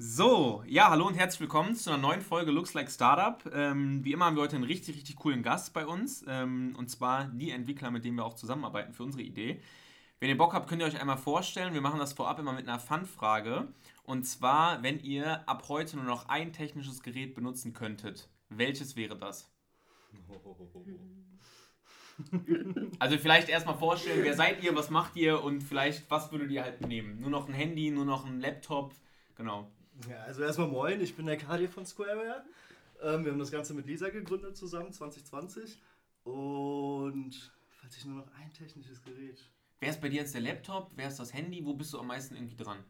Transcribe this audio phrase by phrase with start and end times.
[0.00, 3.42] So, ja, hallo und herzlich willkommen zu einer neuen Folge Looks Like Startup.
[3.52, 6.24] Ähm, wie immer haben wir heute einen richtig, richtig coolen Gast bei uns.
[6.28, 9.60] Ähm, und zwar die Entwickler, mit denen wir auch zusammenarbeiten für unsere Idee.
[10.20, 11.74] Wenn ihr Bock habt, könnt ihr euch einmal vorstellen.
[11.74, 13.66] Wir machen das vorab immer mit einer Fun-Frage.
[14.04, 19.18] Und zwar, wenn ihr ab heute nur noch ein technisches Gerät benutzen könntet, welches wäre
[19.18, 19.50] das?
[22.98, 26.62] Also vielleicht erstmal vorstellen, wer seid ihr, was macht ihr und vielleicht was würdet ihr
[26.64, 27.20] halt nehmen?
[27.20, 28.92] Nur noch ein Handy, nur noch ein Laptop,
[29.36, 29.70] genau.
[30.06, 32.44] Ja, also erstmal moin, ich bin der Kadi von Squareware.
[33.02, 35.80] Ähm, wir haben das Ganze mit Lisa gegründet zusammen, 2020.
[36.24, 39.42] Und falls ich nur noch ein technisches Gerät.
[39.80, 40.92] Wer ist bei dir jetzt der Laptop?
[40.94, 41.64] Wer ist das Handy?
[41.64, 42.84] Wo bist du am meisten irgendwie dran?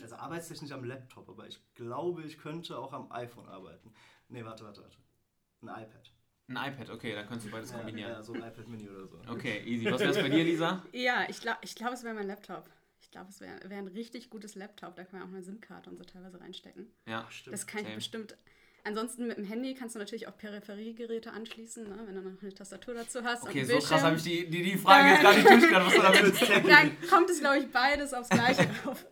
[0.00, 3.92] Also arbeitstechnisch am Laptop, aber ich glaube, ich könnte auch am iPhone arbeiten.
[4.28, 4.96] Nee, warte, warte, warte.
[5.60, 6.12] Ein iPad.
[6.48, 8.10] Ein iPad, okay, dann kannst du beides kombinieren.
[8.10, 9.20] Ja, so ein iPad Mini oder so.
[9.28, 9.90] Okay, easy.
[9.90, 10.82] Was wäre es bei dir, Lisa?
[10.92, 12.68] Ja, ich glaube, ich glaub, es wäre mein Laptop.
[13.12, 14.96] Ich glaube, es wäre wär ein richtig gutes Laptop.
[14.96, 16.90] Da kann man auch eine SIM-Karte und so teilweise reinstecken.
[17.06, 17.52] Ja, Stimmt.
[17.52, 17.96] Das kann ich Same.
[17.96, 18.38] bestimmt.
[18.84, 22.54] Ansonsten mit dem Handy kannst du natürlich auch Peripheriegeräte anschließen, ne, wenn du noch eine
[22.54, 23.42] Tastatur dazu hast.
[23.42, 25.94] Okay, und so krass habe ich die, die, die Frage jetzt gar nicht durchgegangen, was
[25.94, 26.42] du damit willst.
[26.70, 29.04] Dann kommt es, glaube ich, beides aufs Gleiche drauf.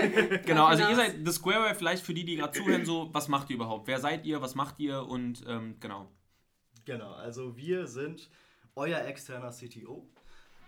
[0.46, 1.06] Genau, also ihr hinaus.
[1.06, 3.86] seid The Squareware, vielleicht für die, die gerade zuhören, so, was macht ihr überhaupt?
[3.86, 6.10] Wer seid ihr, was macht ihr und ähm, genau.
[6.86, 8.30] Genau, also wir sind
[8.76, 10.08] euer externer CTO.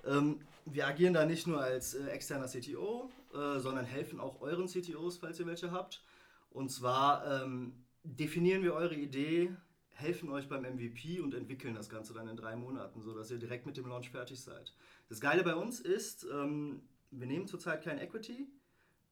[0.06, 4.66] Ähm, wir agieren da nicht nur als äh, externer CTO, äh, sondern helfen auch euren
[4.66, 6.02] CTOs, falls ihr welche habt.
[6.50, 7.72] Und zwar ähm,
[8.04, 9.54] definieren wir eure Idee,
[9.90, 13.66] helfen euch beim MVP und entwickeln das Ganze dann in drei Monaten, sodass ihr direkt
[13.66, 14.74] mit dem Launch fertig seid.
[15.08, 18.48] Das Geile bei uns ist, ähm, wir nehmen zurzeit kein Equity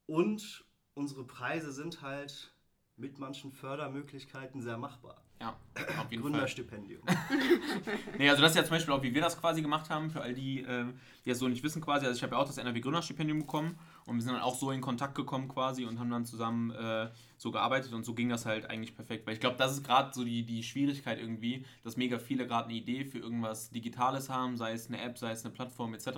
[0.06, 2.52] und unsere Preise sind halt
[2.96, 5.22] mit manchen Fördermöglichkeiten sehr machbar.
[5.42, 5.56] Ja,
[6.00, 6.22] auf jeden.
[6.22, 7.02] Gründerstipendium.
[8.18, 10.20] Nee, also das ist ja zum Beispiel auch, wie wir das quasi gemacht haben, für
[10.20, 12.06] all die, ähm, die das so nicht wissen quasi.
[12.06, 13.76] Also ich habe ja auch das NRW Gründerstipendium bekommen
[14.06, 17.08] und wir sind dann auch so in Kontakt gekommen quasi und haben dann zusammen äh,
[17.38, 19.26] so gearbeitet und so ging das halt eigentlich perfekt.
[19.26, 22.68] Weil ich glaube, das ist gerade so die, die Schwierigkeit irgendwie, dass mega viele gerade
[22.68, 26.10] eine Idee für irgendwas Digitales haben, sei es eine App, sei es eine Plattform etc.,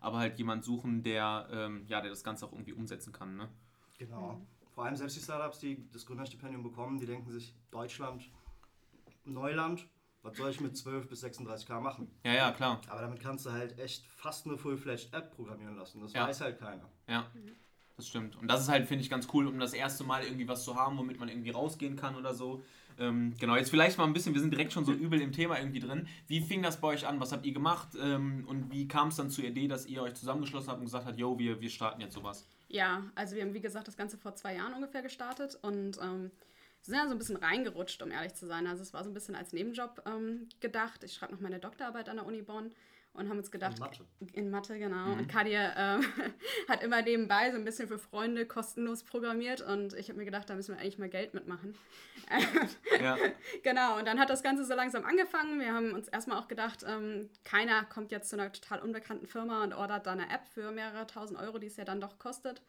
[0.00, 3.48] aber halt jemand suchen, der, ähm, ja, der das Ganze auch irgendwie umsetzen kann, ne?
[3.98, 4.40] Genau.
[4.74, 8.30] Vor allem selbst die Startups, die das Gründerstipendium bekommen, die denken sich, Deutschland,
[9.32, 9.86] Neuland,
[10.22, 12.10] was soll ich mit 12 bis 36k machen?
[12.24, 12.80] Ja, ja, klar.
[12.88, 16.00] Aber damit kannst du halt echt fast eine Full-Fledged App programmieren lassen.
[16.00, 16.26] Das Ja.
[16.28, 16.88] weiß halt keiner.
[17.08, 17.26] Ja,
[17.96, 18.36] das stimmt.
[18.36, 20.76] Und das ist halt, finde ich, ganz cool, um das erste Mal irgendwie was zu
[20.76, 22.62] haben, womit man irgendwie rausgehen kann oder so.
[22.98, 25.58] Ähm, genau, jetzt vielleicht mal ein bisschen, wir sind direkt schon so übel im Thema
[25.58, 26.06] irgendwie drin.
[26.26, 27.18] Wie fing das bei euch an?
[27.18, 27.88] Was habt ihr gemacht?
[27.98, 31.06] Ähm, und wie kam es dann zur Idee, dass ihr euch zusammengeschlossen habt und gesagt
[31.06, 32.46] habt, yo, wir, wir starten jetzt sowas?
[32.68, 36.30] Ja, also wir haben, wie gesagt, das Ganze vor zwei Jahren ungefähr gestartet und ähm,
[36.82, 38.66] sind ja so ein bisschen reingerutscht, um ehrlich zu sein.
[38.66, 41.04] Also es war so ein bisschen als Nebenjob ähm, gedacht.
[41.04, 42.72] Ich schreibe noch meine Doktorarbeit an der Uni Bonn
[43.12, 44.04] und haben uns gedacht, In Mathe.
[44.32, 45.12] in Mathe, genau.
[45.12, 46.04] Und Kadir ähm,
[46.68, 50.48] hat immer nebenbei so ein bisschen für Freunde kostenlos programmiert und ich habe mir gedacht,
[50.48, 51.74] da müssen wir eigentlich mal Geld mitmachen.
[53.00, 53.16] Ja,
[53.64, 55.58] Genau, und dann hat das Ganze so langsam angefangen.
[55.58, 59.64] Wir haben uns erstmal auch gedacht, ähm, keiner kommt jetzt zu einer total unbekannten Firma
[59.64, 62.62] und ordert da eine App für mehrere tausend Euro, die es ja dann doch kostet.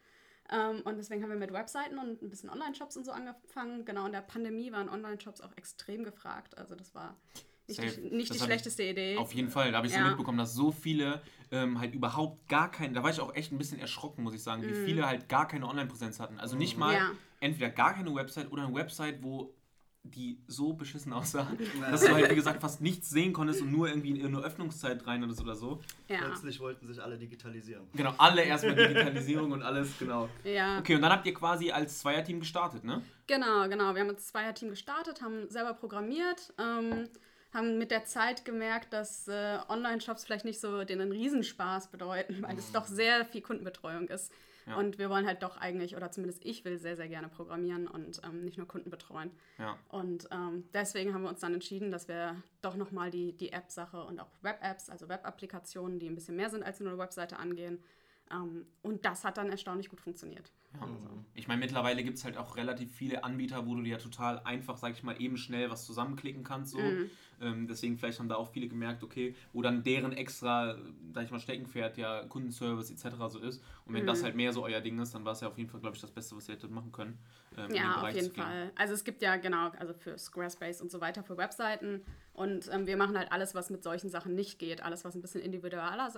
[0.50, 3.86] Ähm, und deswegen haben wir mit Webseiten und ein bisschen Online-Shops und so angefangen.
[3.86, 6.58] Genau, in der Pandemie waren Online-Shops auch extrem gefragt.
[6.58, 7.16] Also das war
[7.68, 8.02] nicht, Safe.
[8.02, 9.18] die, nicht die schlechteste Idee.
[9.18, 9.72] auf jeden Fall.
[9.72, 10.08] Da habe ich so Ja.
[10.10, 13.58] mitbekommen, dass so viele ähm, halt überhaupt gar keinen, da war ich auch echt ein
[13.58, 16.40] bisschen erschrocken, muss ich sagen, wie viele halt gar keine Online-Präsenz hatten.
[16.40, 16.98] Also nicht mal Mhm.
[16.98, 17.12] Ja.
[17.40, 19.54] entweder gar keine Website oder eine Website, wo
[20.04, 21.52] die so beschissen aussah,
[21.92, 25.06] dass du halt, wie gesagt, fast nichts sehen konntest und nur irgendwie in eine Öffnungszeit
[25.06, 25.80] rein oder so oder so.
[26.08, 26.20] ja.
[26.20, 27.88] Plötzlich wollten sich alle digitalisieren.
[27.94, 30.30] Genau, alle erstmal Digitalisierung und alles, genau.
[30.44, 30.80] ja.
[30.80, 33.02] Okay, und dann habt ihr quasi als Zweierteam gestartet, ne?
[33.28, 33.94] Genau, genau.
[33.94, 37.08] Wir haben als Zweierteam gestartet, haben selber programmiert, ähm,
[37.54, 42.42] haben mit der Zeit gemerkt, dass äh, Online-Shops vielleicht nicht so den einen Riesenspaß bedeuten,
[42.42, 44.32] weil es doch sehr viel Kundenbetreuung ist.
[44.68, 44.76] Ja.
[44.76, 48.22] Und wir wollen halt doch eigentlich, oder zumindest ich will sehr, sehr gerne programmieren und
[48.24, 49.32] ähm, nicht nur Kunden betreuen.
[49.58, 49.78] Ja.
[49.90, 54.04] Und ähm, deswegen haben wir uns dann entschieden, dass wir doch nochmal die, die App-Sache
[54.04, 57.84] und auch Web-Apps, also Web-Applikationen, die ein bisschen mehr sind als nur eine Webseite angehen.
[58.32, 60.52] Ähm, und das hat dann erstaunlich gut funktioniert.
[60.74, 60.88] Ja.
[61.34, 64.40] Ich meine, mittlerweile gibt es halt auch relativ viele Anbieter, wo du dir ja total
[64.40, 66.72] einfach, sag ich mal, eben schnell was zusammenklicken kannst.
[66.72, 66.80] So.
[67.42, 70.78] Ähm, deswegen vielleicht haben da auch viele gemerkt, okay, wo dann deren extra,
[71.14, 73.16] sag ich mal, Steckenpferd ja Kundenservice etc.
[73.30, 73.64] so ist.
[73.86, 75.70] Und wenn das halt mehr so euer Ding ist, dann war es ja auf jeden
[75.70, 77.18] Fall, glaube ich, das Beste, was ihr hättet machen können.
[77.58, 78.32] ähm, Ja, auf jeden.
[78.32, 78.72] Fall.
[78.76, 82.04] Also es gibt ja genau, also für Squarespace und so weiter, für Webseiten.
[82.34, 84.84] Und ähm, wir machen halt alles, was mit solchen Sachen nicht geht.
[84.84, 86.12] Alles, was ein bisschen individualer,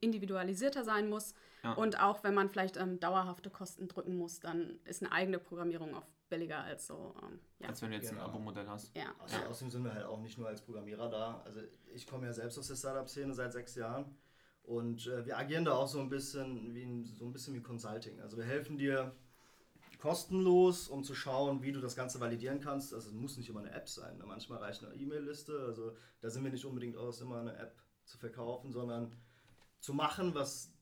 [0.00, 1.34] individualisierter sein muss.
[1.62, 1.72] Ja.
[1.72, 5.94] Und auch wenn man vielleicht ähm, dauerhafte Kosten drücken muss, dann ist eine eigene Programmierung
[5.94, 7.14] oft billiger als so.
[7.22, 7.68] Ähm, ja.
[7.68, 8.26] Als wenn du jetzt ein Genau.
[8.28, 8.96] Abo-Modell hast.
[8.96, 9.14] ja.
[9.20, 11.40] Außer, Außerdem sind wir halt auch nicht nur als Programmierer da.
[11.44, 11.60] Also
[11.94, 14.16] ich komme ja selbst aus der Startup-Szene seit sechs Jahren
[14.62, 17.60] und äh, wir agieren da auch so ein bisschen wie ein, so ein bisschen wie
[17.62, 18.20] Consulting.
[18.20, 19.14] Also wir helfen dir
[19.98, 22.92] kostenlos, um zu schauen, wie du das Ganze validieren kannst.
[22.92, 24.18] Also es muss nicht immer eine App sein.
[24.18, 24.24] Ne?
[24.26, 25.58] Manchmal reicht eine E-Mail-Liste.
[25.66, 29.14] Also da sind wir nicht unbedingt aus, immer eine App zu verkaufen, sondern
[29.80, 30.72] zu machen, was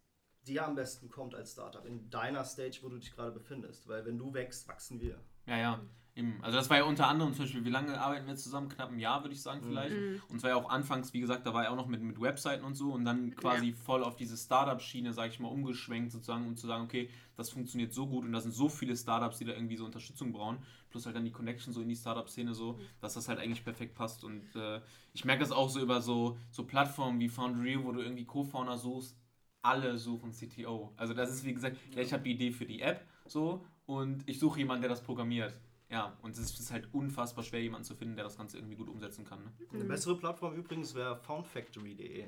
[0.45, 3.87] dir am besten kommt als Startup in deiner Stage, wo du dich gerade befindest.
[3.87, 5.21] Weil wenn du wächst, wachsen wir.
[5.47, 5.81] Ja, ja.
[6.15, 6.39] Eben.
[6.43, 8.69] Also das war ja unter anderem zum Beispiel, wie lange arbeiten wir zusammen?
[8.69, 9.97] Knapp ein Jahr, würde ich sagen, vielleicht.
[9.97, 10.21] Mhm.
[10.29, 12.65] Und zwar ja auch anfangs, wie gesagt, da war ja auch noch mit, mit Webseiten
[12.65, 13.75] und so und dann quasi Ja.
[13.75, 17.95] voll auf diese Startup-Schiene, sage ich mal, umgeschwenkt sozusagen, um zu sagen, okay, das funktioniert
[17.95, 20.59] so gut und da sind so viele Startups, die da irgendwie so Unterstützung brauchen,
[20.91, 23.95] plus halt dann die Connection so in die Startup-Szene so, dass das halt eigentlich perfekt
[23.95, 24.83] passt und äh,
[25.15, 28.77] ich merke das auch so über so, so Plattformen wie Foundry, wo du irgendwie Co-Founder
[28.77, 29.17] suchst,
[29.63, 30.93] alle suchen CTO.
[30.99, 33.65] Also das ist wie gesagt, ja, ich habe die Idee für die App so
[33.99, 35.53] und ich suche jemanden, der das programmiert.
[35.91, 38.89] Ja, und es ist halt unfassbar schwer, jemanden zu finden, der das Ganze irgendwie gut
[38.89, 39.41] umsetzen kann.
[39.45, 39.53] Ne?
[39.75, 42.25] Eine bessere Plattform übrigens wäre foundfactory.de.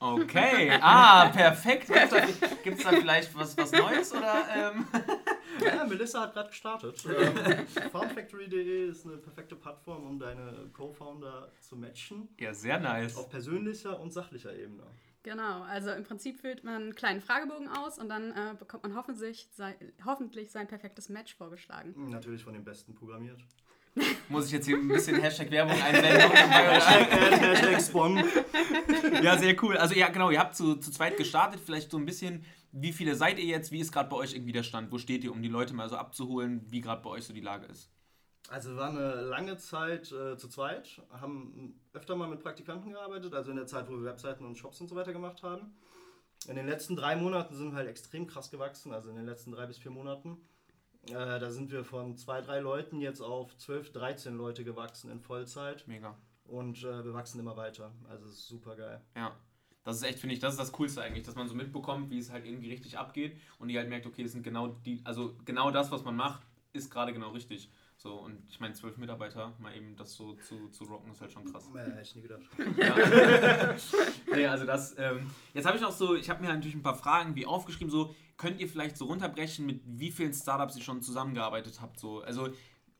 [0.00, 1.86] Okay, ah, perfekt.
[1.86, 4.12] Gibt es da, gibt's da vielleicht was, was Neues?
[4.12, 4.86] Oder, ähm?
[5.64, 7.04] Ja, Melissa hat gerade gestartet.
[7.06, 12.28] ähm, foundfactory.de ist eine perfekte Plattform, um deine Co-Founder zu matchen.
[12.38, 13.16] Ja, sehr nice.
[13.16, 14.84] Auf persönlicher und sachlicher Ebene.
[15.22, 18.94] Genau, also im Prinzip füllt man einen kleinen Fragebogen aus und dann äh, bekommt man
[18.94, 19.74] hoffentlich, sei,
[20.04, 21.94] hoffentlich sein perfektes Match vorgeschlagen.
[22.10, 23.40] Natürlich von den Besten programmiert.
[24.28, 26.30] Muss ich jetzt hier ein bisschen Hashtag Werbung einblenden?
[26.30, 28.24] Hashtag, Hashtag Spawn.
[29.22, 29.76] ja, sehr cool.
[29.76, 31.60] Also ja, genau, ihr habt zu, zu zweit gestartet.
[31.64, 33.72] Vielleicht so ein bisschen, wie viele seid ihr jetzt?
[33.72, 34.92] Wie ist gerade bei euch irgendwie der Stand?
[34.92, 37.40] Wo steht ihr, um die Leute mal so abzuholen, wie gerade bei euch so die
[37.40, 37.90] Lage ist?
[38.48, 43.34] Also wir waren eine lange Zeit äh, zu zweit, haben öfter mal mit Praktikanten gearbeitet,
[43.34, 45.76] also in der Zeit, wo wir Webseiten und Shops und so weiter gemacht haben.
[46.46, 49.52] In den letzten drei Monaten sind wir halt extrem krass gewachsen, also in den letzten
[49.52, 50.38] drei bis vier Monaten.
[51.06, 55.20] Äh, da sind wir von zwei, drei Leuten jetzt auf 12, 13 Leute gewachsen in
[55.20, 56.16] Vollzeit Mega.
[56.44, 57.92] und äh, wir wachsen immer weiter.
[58.08, 59.02] Also es ist super geil.
[59.14, 59.36] Ja.
[59.84, 62.18] Das ist echt, finde ich, das ist das Coolste eigentlich, dass man so mitbekommt, wie
[62.18, 65.34] es halt irgendwie richtig abgeht und die halt merkt, okay, das sind genau die, also
[65.46, 66.42] genau das, was man macht,
[66.74, 67.70] ist gerade genau richtig.
[68.00, 71.32] So, und ich meine, zwölf Mitarbeiter, mal eben das so zu, zu rocken, ist halt
[71.32, 71.68] schon krass.
[71.74, 72.42] Äh, hätte ich nie gedacht.
[72.76, 73.74] Ja.
[74.36, 76.94] nee, also das, ähm, jetzt habe ich noch so, ich habe mir natürlich ein paar
[76.94, 81.02] Fragen wie aufgeschrieben, so, könnt ihr vielleicht so runterbrechen, mit wie vielen Startups ihr schon
[81.02, 82.50] zusammengearbeitet habt, so, also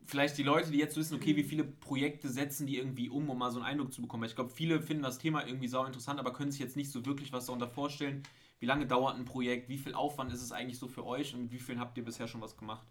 [0.05, 3.39] vielleicht die Leute, die jetzt wissen, okay, wie viele Projekte setzen die irgendwie um, um
[3.39, 4.23] mal so einen Eindruck zu bekommen.
[4.23, 6.91] Weil Ich glaube, viele finden das Thema irgendwie sau interessant, aber können sich jetzt nicht
[6.91, 8.23] so wirklich was darunter vorstellen.
[8.59, 9.69] Wie lange dauert ein Projekt?
[9.69, 12.05] Wie viel Aufwand ist es eigentlich so für euch und mit wie vielen habt ihr
[12.05, 12.89] bisher schon was gemacht?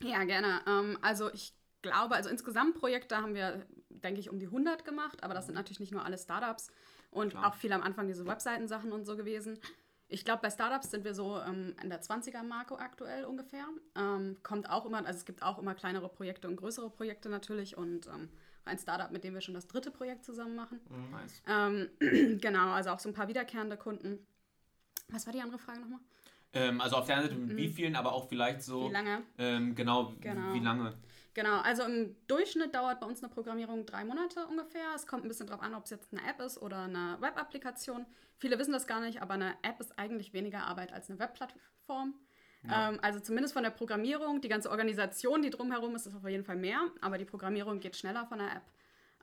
[0.00, 0.60] Ja, gerne.
[0.66, 5.22] Ähm, also ich glaube, also insgesamt Projekte haben wir, denke ich, um die 100 gemacht,
[5.22, 6.70] aber das sind natürlich nicht nur alle Startups
[7.10, 7.48] und Klar.
[7.48, 9.58] auch viel am Anfang diese Webseitensachen und so gewesen.
[10.08, 13.66] Ich glaube, bei Startups sind wir so ähm, in der 20er-Marke aktuell ungefähr.
[13.96, 17.76] Ähm, kommt auch immer, also es gibt auch immer kleinere Projekte und größere Projekte natürlich
[17.76, 18.28] und ähm,
[18.64, 20.80] ein Startup, mit dem wir schon das dritte Projekt zusammen machen.
[21.10, 21.42] Nice.
[21.46, 21.90] Ähm,
[22.40, 24.26] genau, also auch so ein paar wiederkehrende Kunden.
[25.08, 26.00] Was war die andere Frage nochmal?
[26.54, 29.22] Ähm, also auf der einen Seite mit wie vielen, aber auch vielleicht so, Wie lange?
[29.38, 30.54] Ähm, genau, wie- Genau.
[30.54, 30.94] wie lange?
[31.34, 34.86] Genau, also im Durchschnitt dauert bei uns eine Programmierung drei Monate ungefähr.
[34.94, 38.06] Es kommt ein bisschen drauf an, ob es jetzt eine App ist oder eine Web-Applikation.
[38.38, 42.14] Viele wissen das gar nicht, aber eine App ist eigentlich weniger Arbeit als eine Webplattform.
[42.68, 42.90] Ja.
[42.90, 46.44] Ähm, also zumindest von der Programmierung, die ganze Organisation, die drumherum ist, ist auf jeden
[46.44, 48.62] Fall mehr, aber die Programmierung geht schneller von der App.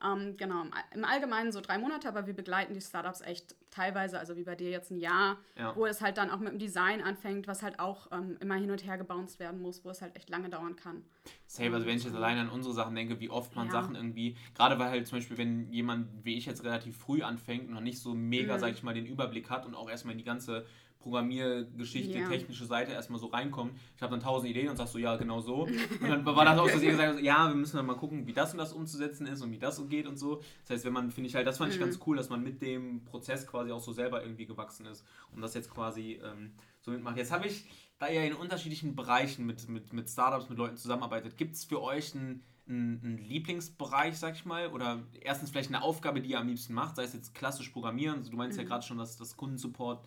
[0.03, 3.55] Ähm, genau, im All- im Allgemeinen so drei Monate, aber wir begleiten die Startups echt
[3.69, 5.75] teilweise, also wie bei dir jetzt ein Jahr, Ja.
[5.75, 8.71] wo es halt dann auch mit dem Design anfängt, was halt auch ähm, immer hin
[8.71, 11.03] und her gebounced werden muss, wo es halt echt lange dauern kann.
[11.47, 13.71] Safe, also wenn ich jetzt alleine an unsere Sachen denke, wie oft man Ja.
[13.73, 17.67] Sachen irgendwie, gerade weil halt zum Beispiel, wenn jemand wie ich jetzt relativ früh anfängt
[17.67, 18.59] und noch nicht so mega, Mhm.
[18.59, 20.65] sag ich mal, den Überblick hat und auch erstmal in die ganze
[21.01, 22.27] Programmiergeschichte, Ja.
[22.29, 23.73] technische Seite erstmal so reinkommt.
[23.95, 25.63] Ich habe dann tausend Ideen und sagst so, ja, genau so.
[26.01, 27.95] Und dann war das auch so, dass ihr gesagt habt, ja, wir müssen dann mal
[27.95, 30.41] gucken, wie das und das umzusetzen ist und wie das so geht und so.
[30.61, 31.83] Das heißt, wenn man, finde ich halt, das fand ich Mhm.
[31.85, 35.41] ganz cool, dass man mit dem Prozess quasi auch so selber irgendwie gewachsen ist und
[35.41, 37.17] das jetzt quasi ähm, so mitmacht.
[37.17, 37.65] Jetzt habe ich,
[37.99, 41.81] da ihr in unterschiedlichen Bereichen mit, mit, mit Startups, mit Leuten zusammenarbeitet, gibt es für
[41.81, 44.67] euch einen, einen Lieblingsbereich, sag ich mal?
[44.69, 48.19] Oder erstens vielleicht eine Aufgabe, die ihr am liebsten macht, sei es jetzt klassisch Programmieren.
[48.19, 50.03] Also du meinst ja gerade schon, dass das Kundensupport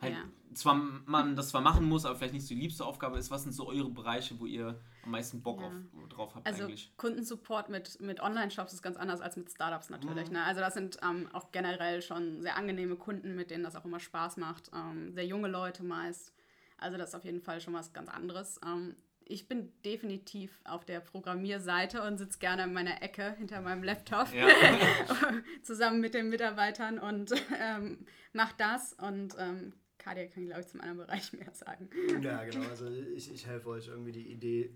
[0.00, 0.24] halt Ja.
[0.54, 3.30] zwar man das zwar machen muss, aber vielleicht nicht so die liebste Aufgabe ist.
[3.30, 5.66] Was sind so eure Bereiche, wo ihr am meisten Bock Ja.
[5.68, 6.92] auf, drauf habt Also eigentlich?
[6.96, 10.28] Kundensupport mit, mit Online-Shops ist ganz anders als mit Startups natürlich.
[10.28, 10.34] Mhm.
[10.34, 10.44] Ne?
[10.44, 14.00] Also das sind ähm, auch generell schon sehr angenehme Kunden, mit denen das auch immer
[14.00, 14.70] Spaß macht.
[14.74, 16.32] Ähm, sehr junge Leute meist.
[16.78, 18.60] Also das ist auf jeden Fall schon was ganz anderes.
[18.64, 18.94] Ähm,
[19.30, 24.32] ich bin definitiv auf der Programmierseite und sitze gerne in meiner Ecke hinter meinem Laptop
[24.32, 24.46] Ja.
[25.62, 28.94] zusammen mit den Mitarbeitern und ähm, mache das.
[28.94, 31.90] Und ähm, Kadia kann, glaube ich, zum anderen Bereich mehr sagen.
[32.22, 32.68] Ja, genau.
[32.68, 34.74] Also ich, ich helfe euch irgendwie die Idee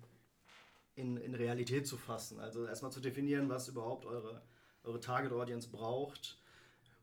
[0.95, 2.39] in, in Realität zu fassen.
[2.41, 4.43] Also erstmal zu definieren, was überhaupt eure,
[4.83, 6.39] eure Target Audience braucht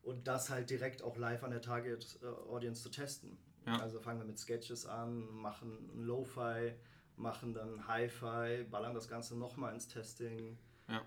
[0.02, 3.38] und das halt direkt auch live an der Target Audience zu testen.
[3.66, 3.78] Ja.
[3.78, 6.72] Also fangen wir mit Sketches an, machen ein Lo-Fi,
[7.16, 10.58] machen dann Hi-Fi, ballern das Ganze nochmal ins Testing.
[10.88, 11.04] Ja.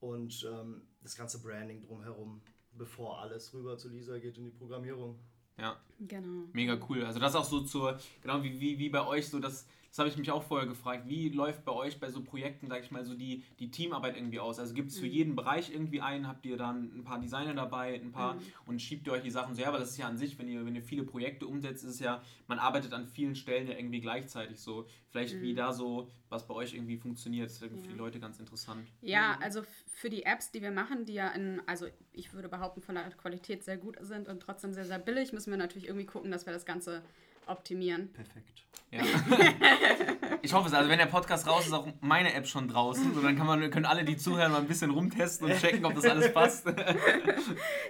[0.00, 5.18] Und ähm, das ganze Branding drumherum, bevor alles rüber zu Lisa geht in die Programmierung.
[5.58, 6.44] Ja, Genau.
[6.52, 7.04] mega cool.
[7.04, 10.10] Also das auch so zur, genau wie, wie, wie bei euch so, das, das habe
[10.10, 13.02] ich mich auch vorher gefragt, wie läuft bei euch bei so Projekten, sag ich mal,
[13.02, 14.58] so die, die Teamarbeit irgendwie aus?
[14.58, 17.94] Also gibt es für jeden Bereich irgendwie einen, habt ihr dann ein paar Designer dabei,
[17.94, 18.36] ein paar
[18.66, 20.48] und schiebt ihr euch die Sachen so her, aber das ist ja an sich, wenn
[20.48, 23.74] ihr, wenn ihr viele Projekte umsetzt, ist es ja, man arbeitet an vielen Stellen ja
[23.74, 24.86] irgendwie gleichzeitig so.
[25.08, 28.38] Vielleicht wie da so, was bei euch irgendwie funktioniert, ist irgendwie für die Leute ganz
[28.38, 28.86] interessant.
[29.00, 32.50] Ja, also f- für die Apps, die wir machen, die ja in, also ich würde
[32.50, 35.86] behaupten, von der Qualität sehr gut sind und trotzdem sehr, sehr billig, müssen wir natürlich
[35.86, 37.02] irgendwie gucken, dass wir das Ganze
[37.46, 38.12] optimieren.
[38.12, 38.56] Perfekt.
[38.90, 39.02] Ja.
[40.42, 40.74] ich hoffe es.
[40.74, 43.14] Also wenn der Podcast raus ist, ist auch meine App schon draußen.
[43.14, 45.94] So, dann kann man, können alle, die zuhören, mal ein bisschen rumtesten und checken, ob
[45.94, 46.66] das alles passt.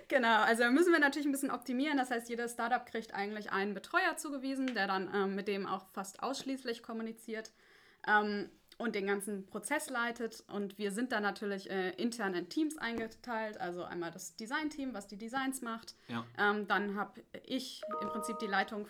[0.09, 1.97] Genau, also da müssen wir natürlich ein bisschen optimieren.
[1.97, 5.85] Das heißt, jedes Startup kriegt eigentlich einen Betreuer zugewiesen, der dann ähm, mit dem auch
[5.93, 7.51] fast ausschließlich kommuniziert
[8.07, 8.49] ähm,
[8.79, 10.45] und den ganzen Prozess leitet.
[10.49, 13.61] Und wir sind dann natürlich äh, intern in Teams eingeteilt.
[13.61, 15.97] Also einmal das Design-Team, was die Designs macht.
[16.07, 16.25] Ja.
[16.39, 18.87] Ähm, dann habe ich im Prinzip die Leitung.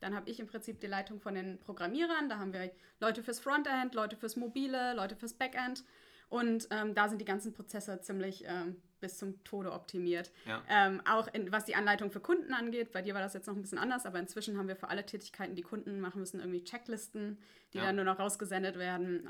[0.00, 2.28] Dann habe ich im Prinzip die Leitung von den Programmierern.
[2.28, 5.84] Da haben wir Leute fürs Frontend, Leute fürs Mobile, Leute fürs Backend.
[6.28, 10.30] Und ähm, da sind die ganzen Prozesse ziemlich ähm, bis zum Tode optimiert.
[10.44, 10.62] Ja.
[10.68, 12.92] Ähm, auch in, was die Anleitung für Kunden angeht.
[12.92, 15.06] Bei dir war das jetzt noch ein bisschen anders, aber inzwischen haben wir für alle
[15.06, 17.38] Tätigkeiten, die Kunden machen müssen, irgendwie Checklisten,
[17.72, 17.84] die Ja.
[17.84, 19.26] dann nur noch rausgesendet werden.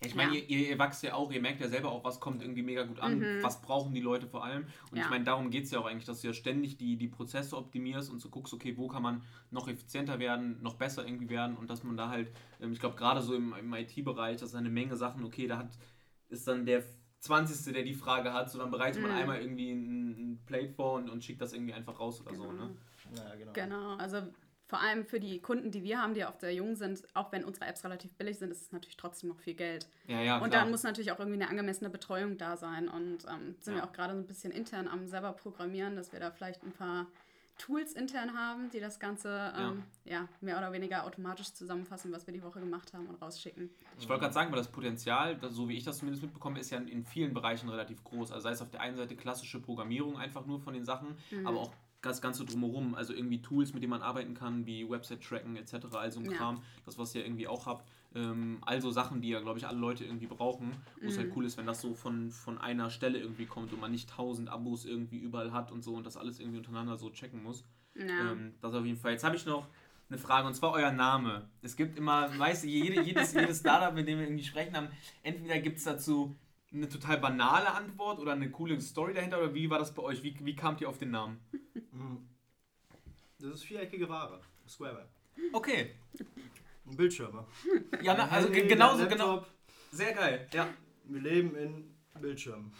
[0.00, 0.44] Ja, ich meine, Ja.
[0.48, 3.00] ihr, ihr, wachst ja auch, ihr merkt ja selber auch, was kommt irgendwie mega gut
[3.00, 4.66] an, was brauchen die Leute vor allem.
[4.90, 5.10] Und ich Ja.
[5.10, 8.10] meine, darum geht es ja auch eigentlich, dass du ja ständig die, die Prozesse optimierst
[8.10, 11.70] und so guckst, okay, wo kann man noch effizienter werden, noch besser irgendwie werden und
[11.70, 14.70] dass man da halt, ähm, ich glaube, gerade so im, im IT-Bereich, das ist eine
[14.70, 15.70] Menge Sachen, okay, da hat,
[16.28, 16.84] ist dann der
[17.20, 17.72] 20.
[17.72, 21.08] der die Frage hat, so dann bereitet man einmal irgendwie ein, ein Plate vor und,
[21.08, 22.76] und schickt das irgendwie einfach raus oder so, ne?
[23.16, 23.52] Ja, genau.
[23.52, 24.22] Genau, also
[24.74, 27.44] vor allem für die Kunden, die wir haben, die auch sehr jung sind, auch wenn
[27.44, 29.86] unsere Apps relativ billig sind, ist es natürlich trotzdem noch viel Geld.
[30.08, 30.62] Ja, ja, und klar.
[30.62, 32.88] dann muss natürlich auch irgendwie eine angemessene Betreuung da sein.
[32.88, 33.80] Und ähm, sind Ja.
[33.82, 36.72] wir auch gerade so ein bisschen intern am selber programmieren, dass wir da vielleicht ein
[36.72, 37.06] paar
[37.56, 40.26] Tools intern haben, die das Ganze ähm, ja.
[40.40, 43.70] mehr oder weniger automatisch zusammenfassen, was wir die Woche gemacht haben und rausschicken.
[44.00, 46.78] Ich wollte gerade sagen, weil das Potenzial, so wie ich das zumindest mitbekomme, ist ja
[46.78, 48.32] in, in vielen Bereichen relativ groß.
[48.32, 51.46] Also sei es auf der einen Seite klassische Programmierung einfach nur von den Sachen, Mhm.
[51.46, 51.72] aber auch
[52.10, 52.94] das Ganze drumherum.
[52.94, 55.74] Also irgendwie Tools, mit denen man arbeiten kann, wie Website-Tracken etc.
[55.94, 56.32] Also ein Ja.
[56.36, 57.88] Kram, das was ihr irgendwie auch habt.
[58.14, 60.72] Ähm, also Sachen, die ja, glaube ich, alle Leute irgendwie brauchen.
[61.00, 61.32] Wo es halt Mhm.
[61.36, 64.48] cool ist, wenn das so von, von einer Stelle irgendwie kommt und man nicht tausend
[64.48, 67.64] Abos irgendwie überall hat und so und das alles irgendwie untereinander so checken muss.
[67.94, 68.32] Ja.
[68.32, 69.12] Ähm, das auf jeden Fall.
[69.12, 69.68] Jetzt habe ich noch
[70.08, 71.48] eine Frage und zwar euer Name.
[71.62, 74.88] Es gibt immer, weißt du, jede, jedes, jedes Startup, mit dem wir irgendwie sprechen haben,
[75.22, 76.36] entweder gibt es dazu
[76.72, 80.22] eine total banale Antwort oder eine coole Story dahinter oder wie war das bei euch?
[80.24, 81.38] Wie, wie kamt ihr auf den Namen?
[81.94, 82.28] Mhm.
[83.38, 84.40] Das ist viereckige Ware.
[84.68, 85.08] Square.
[85.52, 85.94] Okay.
[86.86, 87.46] Ein Bildschirme.
[88.02, 89.18] Ja, na, also Handy, ge- genauso, Laptop.
[89.18, 89.46] genau.
[89.90, 90.48] Sehr geil.
[90.52, 90.68] Ja.
[91.04, 92.72] Wir leben in Bildschirmen.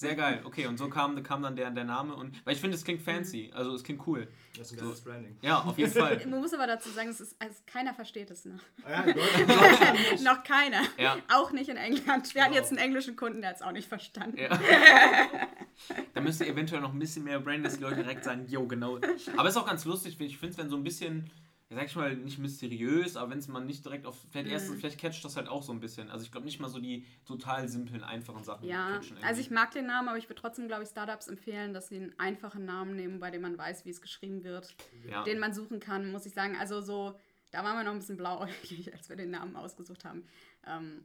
[0.00, 0.40] Sehr geil.
[0.44, 3.02] Okay, und so kam, kam dann der, der Name und weil ich finde, es klingt
[3.02, 4.28] fancy, also es klingt cool.
[4.56, 5.36] Das ist ein geiles Branding.
[5.42, 6.24] Ja, auf jeden Fall.
[6.26, 8.60] Man muss aber dazu sagen, es ist, also keiner versteht es noch.
[8.82, 9.14] Ah ja, in
[9.46, 10.80] Deutschland, noch keiner.
[10.96, 11.18] Ja.
[11.30, 12.34] Auch nicht in England.
[12.34, 12.58] Wir hatten Wow.
[12.60, 14.38] jetzt einen englischen Kunden, der hat es auch nicht verstanden.
[14.38, 14.48] Ja.
[16.14, 18.66] da müsst ihr eventuell noch ein bisschen mehr branden, dass die Leute direkt sagen, jo,
[18.66, 18.96] genau.
[19.36, 21.30] Aber es ist auch ganz lustig, ich finde es, wenn so ein bisschen,
[21.70, 24.52] ja, sag ich mal, nicht mysteriös, aber wenn es mal nicht direkt auf, vielleicht Mhm.
[24.52, 26.10] erst, vielleicht catcht das halt auch so ein bisschen.
[26.10, 29.24] Also ich glaube nicht mal so die total simplen, einfachen Sachen Ja, catchen irgendwie.
[29.24, 31.96] also ich mag den Namen, aber ich würde trotzdem, glaube ich, Startups empfehlen, dass sie
[31.96, 34.74] einen einfachen Namen nehmen, bei dem man weiß, wie es geschrieben wird,
[35.08, 35.22] ja.
[35.24, 36.56] den man suchen kann, muss ich sagen.
[36.58, 37.14] Also so,
[37.52, 40.24] da waren wir noch ein bisschen blauäugig, als wir den Namen ausgesucht haben.
[40.66, 41.04] Ähm,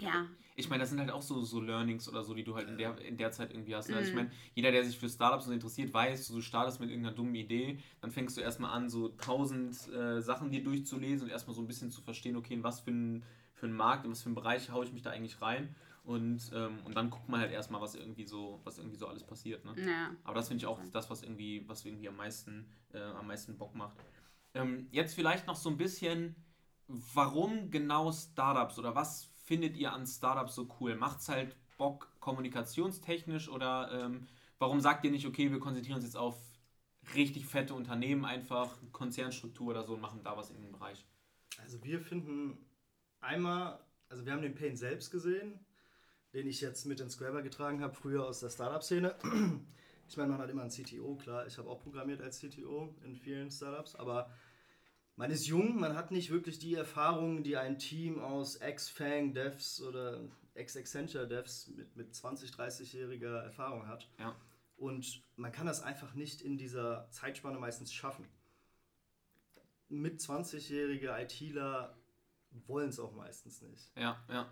[0.00, 0.26] ja,
[0.56, 2.76] Ich meine, das sind halt auch so, so Learnings oder so, die du halt in
[2.76, 3.88] der, in der Zeit irgendwie hast.
[3.88, 3.96] ne?
[3.96, 4.18] Also ich Mhm.
[4.18, 7.78] meine, jeder, der sich für Startups so interessiert, weiß, du startest mit irgendeiner dummen Idee,
[8.00, 11.66] dann fängst du erstmal an, so tausend äh, Sachen dir durchzulesen und erstmal so ein
[11.66, 14.34] bisschen zu verstehen, okay, in was für ein, für einen Markt, in was für einen
[14.34, 15.74] Bereich haue ich mich da eigentlich rein.
[16.04, 19.22] Und, ähm, und dann guckt man halt erstmal, was irgendwie so, was irgendwie so alles
[19.24, 19.64] passiert.
[19.64, 19.74] Ne?
[19.76, 20.14] ja.
[20.24, 23.56] Aber das finde ich auch das, was irgendwie, was irgendwie am meisten, äh, am meisten
[23.56, 23.96] Bock macht.
[24.54, 26.34] Ähm, jetzt vielleicht noch so ein bisschen,
[26.88, 30.94] warum genau Startups oder was findet ihr an Startups so cool?
[30.94, 34.28] Macht's halt Bock kommunikationstechnisch oder ähm,
[34.60, 36.36] warum sagt ihr nicht, okay, wir konzentrieren uns jetzt auf
[37.16, 41.04] richtig fette Unternehmen einfach, Konzernstruktur oder so und machen da was in dem Bereich?
[41.60, 42.64] Also wir finden
[43.18, 45.58] einmal, also wir haben den Pain selbst gesehen,
[46.32, 49.16] den ich jetzt mit ins Square getragen habe, früher aus der Startup-Szene.
[50.08, 53.16] Ich meine, man hat immer einen CTO, klar, ich habe auch programmiert als CTO in
[53.16, 54.28] vielen Startups, aber
[55.20, 60.18] man ist jung, man hat nicht wirklich die Erfahrung, die ein Team aus Ex-Fang-Devs oder
[60.54, 64.08] Ex-Accenture-Devs mit, mit 20, 30-jähriger Erfahrung hat.
[64.18, 64.34] Ja.
[64.78, 68.26] Und man kann das einfach nicht in dieser Zeitspanne meistens schaffen.
[69.90, 71.94] Mit 20-jährige ITler
[72.66, 73.92] wollen es auch meistens nicht.
[73.96, 74.50] Ja, ja.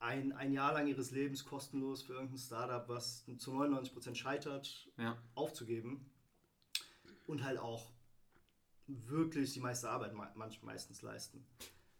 [0.00, 5.16] Ein, ein Jahr lang ihres Lebens kostenlos für irgendein Startup, was zu 99% scheitert, Ja.
[5.36, 6.10] aufzugeben
[7.28, 7.92] und halt auch
[9.06, 11.44] wirklich die meiste Arbeit me manch, meistens leisten.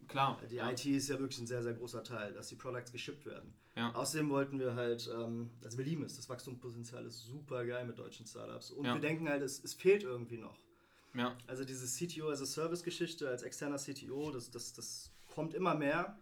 [0.09, 0.41] Klar.
[0.51, 0.71] Die ja.
[0.71, 3.55] IT ist ja wirklich ein sehr, sehr großer Teil, dass die Products geschippt werden.
[3.77, 3.95] Ja.
[3.95, 7.99] Außerdem wollten wir halt, ähm, also wir lieben es, das Wachstumspotenzial ist super geil mit
[7.99, 8.71] deutschen Startups.
[8.73, 8.95] Und Ja.
[8.95, 10.59] wir denken halt, es, es fehlt irgendwie noch.
[11.15, 11.37] Ja.
[11.47, 16.19] Also diese CTO as a Service-Geschichte als externer CTO, das, das, das kommt immer mehr.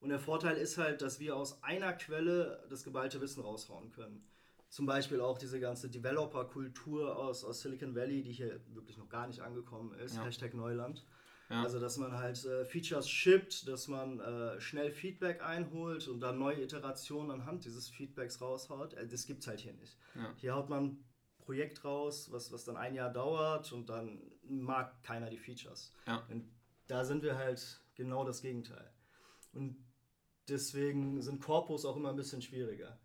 [0.00, 4.24] Und der Vorteil ist halt, dass wir aus einer Quelle das geballte Wissen raushauen können.
[4.74, 9.28] Zum Beispiel auch diese ganze Developer-Kultur aus, aus Silicon Valley, die hier wirklich noch gar
[9.28, 10.16] nicht angekommen ist.
[10.16, 10.24] Ja.
[10.24, 11.06] Hashtag Neuland.
[11.48, 11.62] Ja.
[11.62, 16.40] Also, dass man halt äh, Features shippt, dass man äh, schnell Feedback einholt und dann
[16.40, 18.94] neue Iterationen anhand dieses Feedbacks raushaut.
[18.94, 19.96] Äh, das gibt's halt hier nicht.
[20.16, 20.34] Ja.
[20.38, 21.04] Hier haut man ein
[21.38, 25.92] Projekt raus, was, was dann ein Jahr dauert und dann mag keiner die Features.
[26.28, 26.52] Und
[26.88, 28.92] da sind wir halt genau das Gegenteil.
[29.52, 29.76] Und
[30.48, 32.98] deswegen sind Corpus auch immer ein bisschen schwieriger.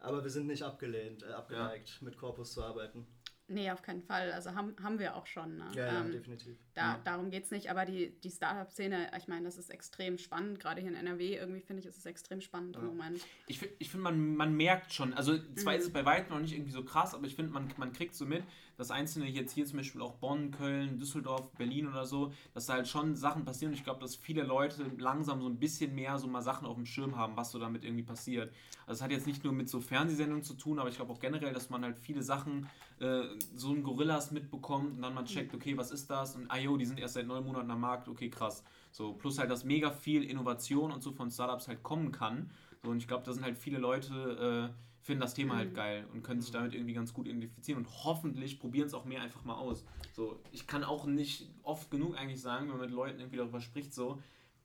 [0.00, 3.06] Aber wir sind nicht abgelehnt, äh, abgeneigt, mit Corpus zu arbeiten.
[3.48, 4.32] Nee, auf keinen Fall.
[4.32, 5.56] Also haben, haben wir auch schon.
[5.56, 5.66] Ne?
[5.74, 6.58] Ja, ja, Ähm, definitiv.
[6.76, 7.00] Da, Ja.
[7.04, 10.60] Darum geht es nicht, aber die, die Startup-Szene, ich meine, das ist extrem spannend.
[10.60, 12.88] Gerade hier in NRW irgendwie finde ich, ist es extrem spannend im Ja.
[12.88, 13.18] Moment.
[13.48, 15.78] Ich finde, ich find, man, man merkt schon, also zwar Mhm.
[15.78, 18.14] ist es bei weitem noch nicht irgendwie so krass, aber ich finde, man, man kriegt
[18.14, 18.42] so mit,
[18.76, 22.74] dass einzelne jetzt hier zum Beispiel auch Bonn, Köln, Düsseldorf, Berlin oder so, dass da
[22.74, 26.18] halt schon Sachen passieren und ich glaube, dass viele Leute langsam so ein bisschen mehr
[26.18, 28.52] so mal Sachen auf dem Schirm haben, was so damit irgendwie passiert.
[28.86, 31.20] Also es hat jetzt nicht nur mit so Fernsehsendungen zu tun, aber ich glaube auch
[31.20, 32.68] generell, dass man halt viele Sachen,
[33.00, 33.22] äh,
[33.54, 36.36] so ein Gorillas mitbekommt und dann man checkt, okay, was ist das?
[36.36, 38.62] Und ah jo, die sind erst seit neun Monaten am Markt, okay, krass.
[38.90, 42.50] So, plus halt, dass mega viel Innovation und so von Startups halt kommen kann.
[42.82, 45.74] So, und ich glaube, da sind halt viele Leute, äh, finden das Thema halt Mhm.
[45.74, 49.22] geil und können sich damit irgendwie ganz gut identifizieren und hoffentlich probieren es auch mehr
[49.22, 49.84] einfach mal aus.
[50.12, 53.60] So, ich kann auch nicht oft genug eigentlich sagen, wenn man mit Leuten irgendwie darüber
[53.60, 54.20] spricht, so,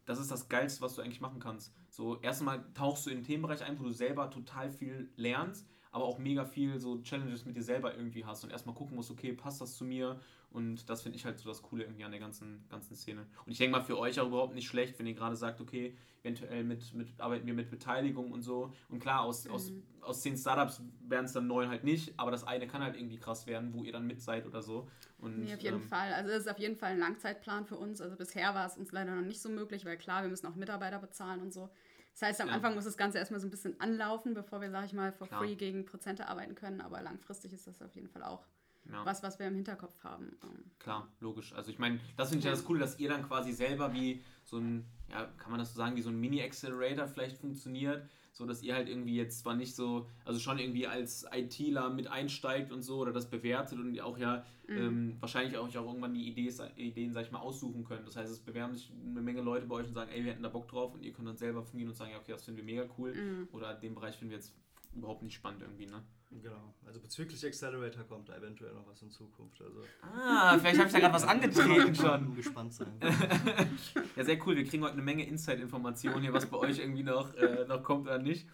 [0.05, 1.73] das ist das Geilste, was du eigentlich machen kannst.
[1.89, 6.05] So, erstmal tauchst du in den Themenbereich ein, wo du selber total viel lernst, aber
[6.05, 9.33] auch mega viel so Challenges mit dir selber irgendwie hast und erstmal gucken musst, okay,
[9.33, 10.19] passt das zu mir?
[10.51, 13.25] Und das finde ich halt so das Coole irgendwie an der ganzen, ganzen Szene.
[13.45, 15.95] Und ich denke mal, für euch auch überhaupt nicht schlecht, wenn ihr gerade sagt, okay,
[16.23, 18.73] eventuell mit, mit, arbeiten wir mit Beteiligung und so.
[18.89, 19.83] Und klar, aus, aus, Mhm.
[20.01, 23.17] aus zehn Startups werden es dann neun halt nicht, aber das eine kann halt irgendwie
[23.17, 24.89] krass werden, wo ihr dann mit seid oder so.
[25.19, 26.13] Und, Nee, auf jeden ähm, Fall.
[26.13, 28.01] Also es ist auf jeden Fall ein Langzeitplan für uns.
[28.01, 30.55] Also bisher war es uns leider noch nicht so möglich, weil klar, wir müssen auch
[30.55, 31.69] Mitarbeiter bezahlen und so.
[32.13, 32.53] Das heißt, am Ja.
[32.55, 35.27] Anfang muss das Ganze erstmal so ein bisschen anlaufen, bevor wir, sag ich mal, for
[35.27, 35.39] Klar.
[35.41, 36.81] free gegen Prozente arbeiten können.
[36.81, 38.45] Aber langfristig ist das auf jeden Fall auch
[38.85, 39.05] Ja.
[39.05, 40.37] was, was wir im Hinterkopf haben.
[40.79, 41.53] Klar, logisch.
[41.53, 44.23] Also ich meine, das finde ich ja das Coole, dass ihr dann quasi selber wie
[44.43, 48.45] so ein, ja, kann man das so sagen, wie so ein Mini-Accelerator vielleicht funktioniert, so
[48.45, 52.71] dass ihr halt irgendwie jetzt zwar nicht so, also schon irgendwie als ITler mit einsteigt
[52.71, 54.77] und so oder das bewertet und auch ja Mhm.
[54.77, 58.07] ähm, wahrscheinlich auch, auch irgendwann die Ideen, Ideen, sag ich mal, aussuchen könnt.
[58.07, 60.43] Das heißt, es bewerben sich eine Menge Leute bei euch und sagen, ey, wir hätten
[60.43, 62.59] da Bock drauf und ihr könnt dann selber fungieren und sagen, ja, okay, das finden
[62.59, 63.49] wir mega cool Mhm.
[63.51, 64.53] oder den Bereich finden wir jetzt
[64.95, 66.01] überhaupt nicht spannend irgendwie, ne?
[66.31, 66.73] Genau.
[66.85, 69.61] Also bezüglich Accelerator kommt da eventuell noch was in Zukunft.
[69.61, 72.05] Also Ah, vielleicht habe ich da gerade was angetreten schon.
[72.05, 72.93] schon gespannt sein.
[74.15, 74.55] Ja, sehr cool.
[74.57, 78.07] Wir kriegen heute eine Menge Inside-Informationen hier, was bei euch irgendwie noch, äh, noch kommt
[78.07, 78.45] oder nicht.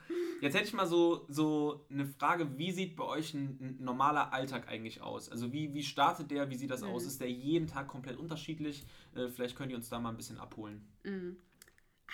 [0.41, 4.33] Jetzt hätte ich mal so, so eine Frage, wie sieht bei euch ein, ein normaler
[4.33, 5.29] Alltag eigentlich aus?
[5.29, 6.89] Also wie, wie startet der, wie sieht das Mhm.
[6.89, 7.05] aus?
[7.05, 8.85] Ist der jeden Tag komplett unterschiedlich?
[9.15, 10.87] Äh, vielleicht könnt ihr uns da mal ein bisschen abholen.
[11.03, 11.37] Mhm.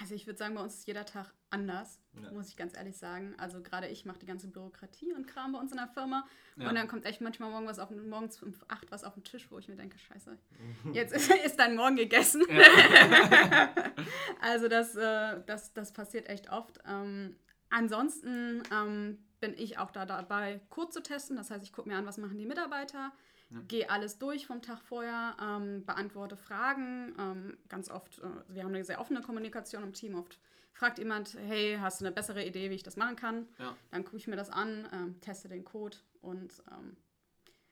[0.02, 2.32] Also ich würde sagen, bei uns ist jeder Tag anders, Ja.
[2.32, 3.36] muss ich ganz ehrlich sagen.
[3.38, 6.26] Also gerade ich mache die ganze Bürokratie und Kram bei uns in der Firma.
[6.56, 6.70] Ja.
[6.70, 9.52] Und dann kommt echt manchmal morgen was auf, morgens um 8 was auf den Tisch,
[9.52, 10.36] wo ich mir denke, scheiße,
[10.94, 12.44] jetzt ist, ist dein Morgen gegessen.
[14.42, 16.80] also das, äh, das, das passiert echt oft.
[16.88, 17.36] Ähm,
[17.70, 21.36] ansonsten ähm, bin ich auch da dabei, Code zu testen.
[21.36, 23.12] Das heißt, ich gucke mir an, was machen die Mitarbeiter,
[23.54, 23.60] Ja.
[23.68, 27.14] gehe alles durch vom Tag vorher, ähm, beantworte Fragen.
[27.20, 30.16] Ähm, ganz oft, äh, wir haben eine sehr offene Kommunikation im Team.
[30.16, 30.40] Oft
[30.74, 33.48] fragt jemand, hey, hast du eine bessere Idee, wie ich das machen kann?
[33.60, 33.76] Ja.
[33.92, 36.98] Dann gucke ich mir das an, ähm, teste den Code und ähm,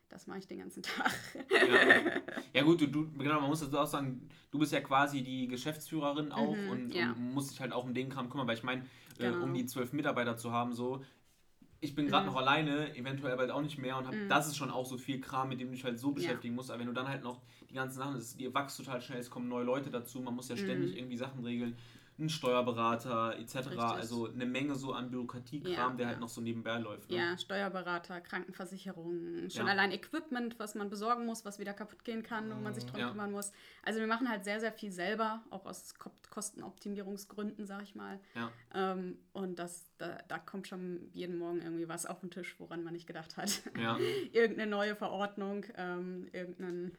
[0.09, 1.11] das mache ich den ganzen Tag.
[1.49, 2.21] Ja,
[2.53, 5.47] ja gut, du, du, genau, man muss dazu auch sagen, du bist ja quasi die
[5.47, 7.11] Geschäftsführerin auch Mhm, und, ja.
[7.13, 8.81] und musst dich halt auch um den Kram kümmern, weil ich meine,
[9.17, 9.43] äh, Genau.
[9.43, 11.03] um die zwölf Mitarbeiter zu haben, so,
[11.81, 12.33] ich bin gerade Mhm.
[12.33, 14.29] noch alleine, eventuell bald auch nicht mehr und hab, Mhm.
[14.29, 16.69] das ist schon auch so viel Kram, mit dem du dich halt so beschäftigen musst,
[16.69, 19.29] aber wenn du dann halt noch die ganzen Sachen, das, ihr wächst total schnell, es
[19.31, 20.97] kommen neue Leute dazu, man muss ja ständig Mhm.
[20.97, 21.75] irgendwie Sachen regeln,
[22.19, 23.79] ein Steuerberater etc., Richtig.
[23.79, 26.21] also eine Menge so an Bürokratiekram, Ja, der halt ja.
[26.21, 27.09] noch so nebenbei läuft.
[27.09, 27.17] Ne?
[27.17, 29.71] Ja, Steuerberater, Krankenversicherung, schon Ja.
[29.71, 33.01] allein Equipment, was man besorgen muss, was wieder kaputt gehen kann, wo man sich drum
[33.01, 33.51] kümmern muss.
[33.83, 38.19] Also wir machen halt sehr, sehr viel selber, auch aus Ko- Kostenoptimierungsgründen, sag ich mal.
[38.73, 42.83] Ähm, und das, da, da kommt schon jeden Morgen irgendwie was auf den Tisch, woran
[42.83, 43.61] man nicht gedacht hat.
[44.31, 46.91] Irgendeine neue Verordnung, ähm, irgendein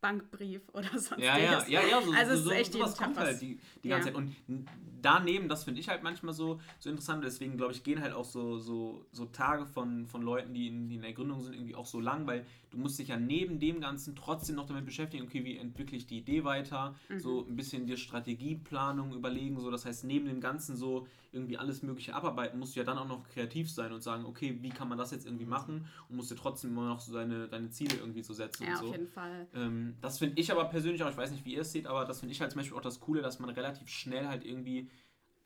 [0.00, 3.16] Bankbrief oder sonst Ja, ja, ja, ja, so, also so, es ist echt sowas kommt
[3.16, 4.14] halt die, die ganze Ja.
[4.14, 4.22] Zeit.
[4.48, 4.66] Und
[5.02, 8.24] daneben, das finde ich halt manchmal so, so interessant, deswegen glaube ich, gehen halt auch
[8.24, 11.86] so, so, so Tage von, von Leuten, die in, in der Gründung sind, irgendwie auch
[11.86, 15.44] so lang, weil du musst dich ja neben dem Ganzen trotzdem noch damit beschäftigen, okay,
[15.44, 17.18] wie entwickle ich die Idee weiter, Mhm.
[17.20, 21.82] so ein bisschen dir Strategieplanung überlegen, so das heißt, neben dem Ganzen so irgendwie alles
[21.82, 24.88] Mögliche abarbeiten, musst du ja dann auch noch kreativ sein und sagen, okay, wie kann
[24.88, 27.94] man das jetzt irgendwie machen und musst dir trotzdem immer noch so deine, deine Ziele
[27.96, 28.92] irgendwie so setzen Ja, und auf so.
[28.92, 29.46] jeden Fall.
[29.54, 32.04] Ähm, das finde ich aber persönlich auch, ich weiß nicht, wie ihr es seht, aber
[32.04, 34.90] das finde ich halt zum Beispiel auch das Coole, dass man relativ schnell halt irgendwie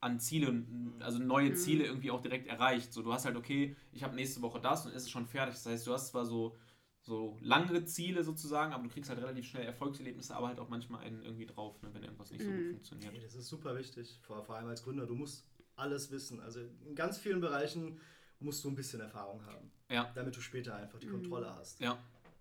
[0.01, 0.65] an Ziele,
[1.01, 1.55] also neue Mhm.
[1.57, 2.93] Ziele irgendwie auch direkt erreicht.
[2.93, 5.55] So, du hast halt, okay, ich habe nächste Woche das und es ist schon fertig.
[5.55, 6.57] Das heißt, du hast zwar so,
[7.03, 11.03] so lange Ziele sozusagen, aber du kriegst halt relativ schnell Erfolgserlebnisse, aber halt auch manchmal
[11.03, 12.71] einen irgendwie drauf, ne, wenn irgendwas nicht so gut Mhm.
[12.71, 13.13] funktioniert.
[13.13, 15.07] Nee, das ist super wichtig, vor, vor allem als Gründer.
[15.07, 15.45] Du musst
[15.77, 16.41] alles wissen.
[16.41, 18.01] Also in ganz vielen Bereichen
[18.39, 21.13] musst du ein bisschen Erfahrung haben, Ja, damit du später einfach die Mhm.
[21.13, 21.81] Kontrolle hast.
[21.81, 21.99] ja.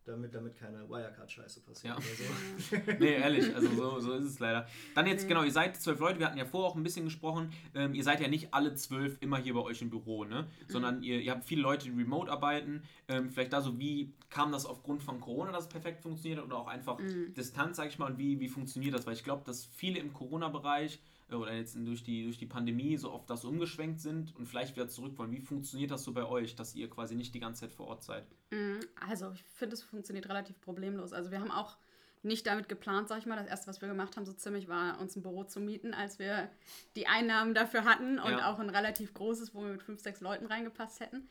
[0.09, 1.97] Damit, damit keine Wirecard-Scheiße passiert Ja.
[1.97, 2.91] oder so.
[2.99, 4.67] Nee, ehrlich, also so, so ist es leider.
[4.95, 7.51] Dann jetzt, genau, ihr seid zwölf Leute, wir hatten ja vorher auch ein bisschen gesprochen,
[7.75, 10.47] ähm, ihr seid ja nicht alle zwölf immer hier bei euch im Büro, ne?
[10.67, 12.81] Sondern ihr, ihr habt viele Leute, die remote arbeiten.
[13.07, 16.57] Ähm, vielleicht da so, wie kam das aufgrund von Corona, dass es perfekt funktioniert oder
[16.57, 17.33] auch einfach Mhm.
[17.35, 19.05] Distanz, sag ich mal, und wie, wie funktioniert das?
[19.05, 20.99] Weil ich glaube, dass viele im Corona-Bereich
[21.33, 24.87] oder jetzt durch die, durch die Pandemie so auf das umgeschwenkt sind und vielleicht wieder
[24.87, 25.31] zurück wollen.
[25.31, 28.03] Wie funktioniert das so bei euch, dass ihr quasi nicht die ganze Zeit vor Ort
[28.03, 28.25] seid?
[28.51, 31.13] Mhm, Also, ich finde, es funktioniert relativ problemlos.
[31.13, 31.77] Also, wir haben auch
[32.21, 33.37] nicht damit geplant, sag ich mal.
[33.37, 36.19] Das erste, was wir gemacht haben, so ziemlich, war uns ein Büro zu mieten, als
[36.19, 36.49] wir
[36.95, 38.51] die Einnahmen dafür hatten und Ja.
[38.51, 41.29] auch ein relativ großes, wo wir mit fünf, sechs Leuten reingepasst hätten.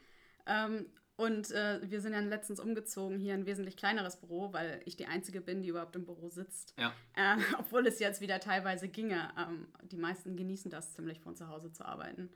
[1.18, 4.96] Und äh, wir sind dann letztens umgezogen hier in ein wesentlich kleineres Büro, weil ich
[4.96, 6.74] die Einzige bin, die überhaupt im Büro sitzt.
[6.78, 6.94] Ja.
[7.16, 9.28] Äh, obwohl es jetzt wieder teilweise ginge.
[9.36, 12.30] Ähm, die meisten genießen das ziemlich, von zu Hause zu arbeiten.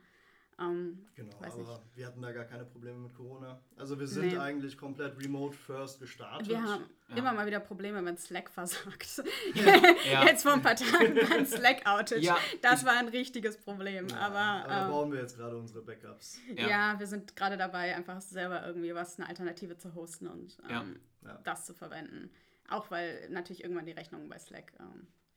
[0.59, 1.81] Ähm, Genau, Weiß aber nicht.
[1.95, 3.59] wir hatten da gar keine Probleme mit Corona.
[3.75, 4.37] Also wir sind Nee.
[4.37, 6.47] eigentlich komplett remote first gestartet.
[6.47, 7.15] Wir haben Ja.
[7.15, 9.23] immer mal wieder Probleme, wenn Slack versagt.
[9.55, 10.25] Ja.
[10.25, 12.21] Jetzt vor ein paar Tagen war ein Slack-Outage.
[12.21, 14.07] Ja, das war ein richtiges Problem.
[14.09, 16.39] Ja, aber aber da ähm, brauchen wir jetzt gerade unsere Backups.
[16.55, 16.67] Ja.
[16.67, 16.99] ja.
[16.99, 21.29] wir sind gerade dabei, einfach selber irgendwie was, eine Alternative zu hosten und ähm, Ja.
[21.29, 21.39] Ja.
[21.43, 22.29] das zu verwenden.
[22.69, 24.73] Auch weil natürlich irgendwann die Rechnungen bei Slack.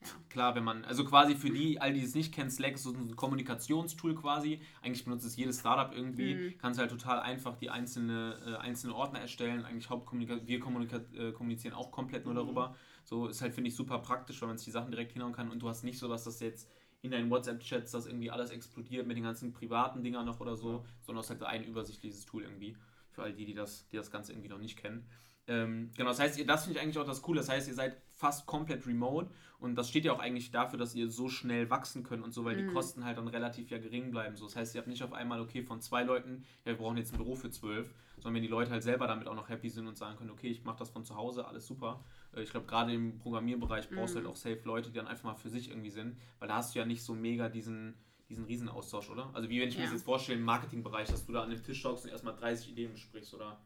[0.01, 0.07] Ja.
[0.29, 2.91] Klar, wenn man, also quasi für die, all die es nicht kennen, Slack ist so
[2.91, 4.61] ein Kommunikationstool quasi.
[4.81, 6.35] Eigentlich benutzt es jedes Startup irgendwie.
[6.35, 6.57] Mhm.
[6.59, 9.65] Kannst halt total einfach die einzelne, äh, einzelne Ordner erstellen.
[9.65, 12.37] Eigentlich Hauptkommunika wir kommunika äh, kommunizieren auch komplett nur Mhm.
[12.39, 12.75] darüber.
[13.03, 15.49] So ist halt, finde ich, super praktisch, weil man sich die Sachen direkt hinhauen kann
[15.49, 16.69] und du hast nicht so, dass das jetzt
[17.01, 20.85] in deinen WhatsApp-Chats, dass irgendwie alles explodiert mit den ganzen privaten Dingern noch oder so,
[21.01, 22.75] sondern es ist halt ein übersichtliches Tool irgendwie.
[23.11, 25.07] Für all die, die das, die das Ganze irgendwie noch nicht kennen.
[25.47, 27.39] Ähm, genau, das heißt, ihr, das finde ich eigentlich auch das Coole.
[27.39, 29.29] Das heißt, ihr seid fast komplett remote
[29.59, 32.43] und das steht ja auch eigentlich dafür, dass ihr so schnell wachsen könnt und so,
[32.43, 32.73] weil die Mhm.
[32.73, 34.35] Kosten halt dann relativ ja gering bleiben.
[34.35, 36.97] So, das heißt, ihr habt nicht auf einmal, okay, von zwei Leuten, ja, wir brauchen
[36.97, 39.69] jetzt ein Büro für zwölf, sondern wenn die Leute halt selber damit auch noch happy
[39.69, 42.03] sind und sagen können, okay, ich mache das von zu Hause, alles super.
[42.35, 44.25] Äh, Ich glaube, gerade im Programmierbereich brauchst du Mhm.
[44.25, 46.75] halt auch safe Leute, die dann einfach mal für sich irgendwie sind, weil da hast
[46.75, 47.95] du ja nicht so mega diesen
[48.29, 49.29] diesen Riesenaustausch, oder?
[49.33, 49.85] Also wie wenn ich mir Ja.
[49.85, 52.71] das jetzt vorstelle im Marketingbereich, dass du da an dem Tisch schaust und erstmal 30
[52.71, 53.57] Ideen besprichst, oder?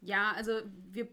[0.00, 1.08] Ja, also wir,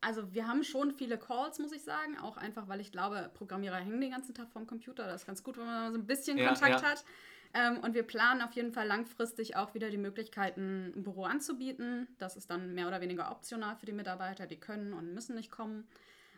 [0.00, 2.18] also wir haben schon viele Calls, muss ich sagen.
[2.18, 5.06] Auch einfach, weil ich glaube, Programmierer hängen den ganzen Tag vorm Computer.
[5.06, 6.88] Das ist ganz gut, wenn man so ein bisschen Ja, Kontakt ja.
[6.90, 7.04] hat.
[7.52, 12.06] Ähm, und wir planen auf jeden Fall langfristig auch wieder die Möglichkeiten, ein Büro anzubieten.
[12.18, 14.46] Das ist dann mehr oder weniger optional für die Mitarbeiter.
[14.46, 15.88] Die können und müssen nicht kommen.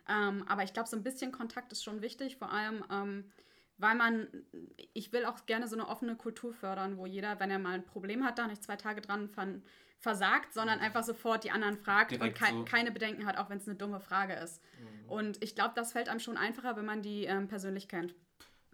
[0.09, 3.31] Ähm, aber ich glaube, so ein bisschen Kontakt ist schon wichtig, vor allem, ähm,
[3.77, 4.27] weil man,
[4.93, 7.85] ich will auch gerne so eine offene Kultur fördern, wo jeder, wenn er mal ein
[7.85, 9.63] Problem hat, da nicht zwei Tage dran von,
[10.03, 12.65] versagt, sondern einfach sofort die anderen fragt Direkt und kei so.
[12.65, 14.61] keine Bedenken hat, auch wenn es eine dumme Frage ist.
[15.07, 18.13] Und ich glaube, das fällt einem schon einfacher, wenn man die ähm, persönlich kennt.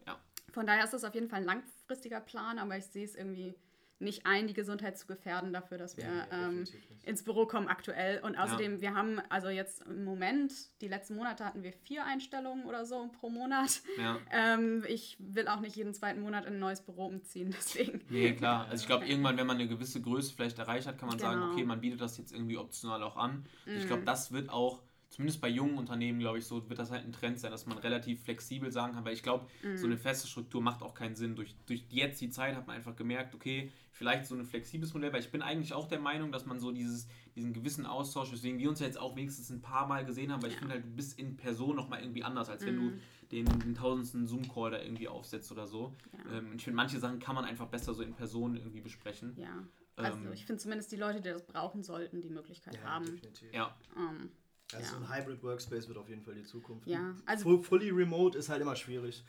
[0.08, 0.20] Ja.
[0.52, 3.56] Von daher ist das auf jeden Fall ein langfristiger Plan, aber ich sehe es irgendwie
[4.02, 7.08] nicht ein, die Gesundheit zu gefährden dafür, dass wir Nee, ähm, definitiv nicht.
[7.08, 8.20] ins Büro kommen aktuell.
[8.22, 12.66] Und außerdem, wir haben also jetzt im Moment, die letzten Monate hatten wir vier Einstellungen
[12.66, 13.82] oder so pro Monat.
[13.98, 14.18] Ja.
[14.32, 18.02] Ähm, ich will auch nicht jeden zweiten Monat in ein neues Büro umziehen, deswegen.
[18.10, 18.68] Nee, klar.
[18.70, 21.40] Also ich glaube, irgendwann, wenn man eine gewisse Größe vielleicht erreicht hat, kann man sagen,
[21.42, 21.52] Genau.
[21.54, 23.46] okay, man bietet das jetzt irgendwie optional auch an.
[23.66, 23.88] Ich Mhm.
[23.88, 27.12] glaube, das wird auch, zumindest bei jungen Unternehmen, glaube ich, so wird das halt ein
[27.12, 29.76] Trend sein, dass man relativ flexibel sagen kann, weil ich glaube, Mhm.
[29.78, 31.36] so eine feste Struktur macht auch keinen Sinn.
[31.36, 35.12] Durch, durch jetzt die Zeit hat man einfach gemerkt, okay, vielleicht so ein flexibles Modell,
[35.12, 38.60] weil ich bin eigentlich auch der Meinung, dass man so dieses, diesen gewissen Austausch, weswegen
[38.60, 40.86] wir uns ja jetzt auch wenigstens ein paar Mal gesehen haben, weil ich finde halt,
[40.86, 42.92] du bist in Person nochmal irgendwie anders, als wenn Mhm.
[42.92, 42.98] du
[43.32, 45.96] den, den tausendsten Zoom-Call da irgendwie aufsetzt oder so.
[46.14, 46.38] Ja.
[46.38, 49.34] Ähm, ich finde, manche Sachen kann man einfach besser so in Person irgendwie besprechen.
[49.38, 49.64] Ja.
[49.96, 53.06] Also Ähm, ich finde zumindest die Leute, die das brauchen sollten, die Möglichkeit Ja, haben.
[53.06, 53.52] definitiv.
[53.54, 54.30] Ja, Ähm,
[54.74, 55.02] Also Ja.
[55.02, 56.88] ein Hybrid Workspace wird auf jeden Fall die Zukunft.
[56.88, 59.24] ja, also Full, fully remote ist halt immer schwierig.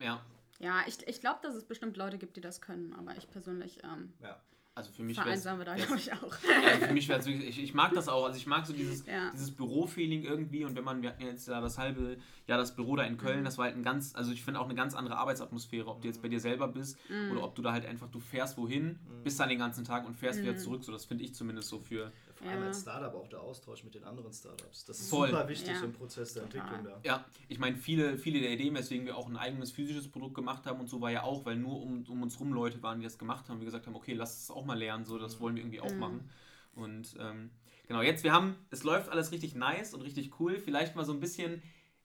[0.00, 0.20] ja.
[0.58, 3.78] ja, ich, ich glaube, dass es bestimmt Leute gibt, die das können, aber ich persönlich,
[3.84, 4.40] ähm, Ja.
[4.74, 6.34] also für mich vereinsamen wir da, glaube ich, auch.
[6.62, 8.24] Ja, für mich wäre ich, ich mag das auch.
[8.24, 9.30] Also ich mag so dieses, Ja.
[9.32, 12.16] dieses Bürofeeling irgendwie und wenn man, wir hatten jetzt ja das halbe
[12.46, 13.44] Jahr das Büro da in Köln, Mhm.
[13.44, 16.08] das war halt ein ganz, also ich finde auch eine ganz andere Arbeitsatmosphäre, ob du
[16.08, 17.32] jetzt bei dir selber bist Mhm.
[17.32, 20.14] oder ob du da halt einfach, du fährst wohin, bist dann den ganzen Tag und
[20.16, 20.84] fährst wieder zurück.
[20.84, 22.12] So, das finde ich zumindest so für.
[22.40, 22.66] Vor allem Ja.
[22.68, 24.84] als Startup auch der Austausch mit den anderen Startups.
[24.86, 25.28] Das ist Voll.
[25.28, 25.82] super wichtig Ja.
[25.84, 26.60] im Prozess der Total.
[26.60, 27.08] Entwicklung da.
[27.08, 30.64] Ja, ich meine, viele, viele der Ideen, weswegen wir auch ein eigenes physisches Produkt gemacht
[30.66, 33.04] haben und so war ja auch, weil nur um, um uns rum Leute waren, die
[33.04, 35.54] das gemacht haben, wir gesagt haben, okay, lass es auch mal lernen, so, das wollen
[35.56, 36.30] wir irgendwie auch machen.
[36.74, 37.50] Und ähm,
[37.88, 40.58] genau, jetzt, wir haben, es läuft alles richtig nice und richtig cool.
[40.58, 41.62] Vielleicht mal so ein bisschen,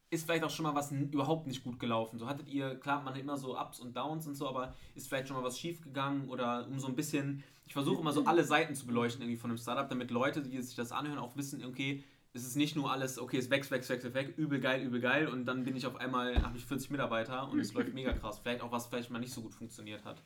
[0.09, 2.19] ist vielleicht auch schon mal was überhaupt nicht gut gelaufen.
[2.19, 5.07] So hattet ihr, klar, man hat immer so Ups und Downs und so, aber ist
[5.07, 8.25] vielleicht schon mal was schief gegangen oder um so ein bisschen, ich versuche immer so
[8.25, 11.35] alle Seiten zu beleuchten irgendwie von einem Startup, damit Leute, die sich das anhören, auch
[11.35, 14.81] wissen, okay, es ist nicht nur alles, okay, es wächst, wächst, wächst, weg, übel geil,
[14.83, 17.93] übel geil und dann bin ich auf einmal, habe ich 40 Mitarbeiter und es läuft
[17.93, 18.39] mega krass.
[18.39, 20.21] Vielleicht auch was vielleicht mal nicht so gut funktioniert hat.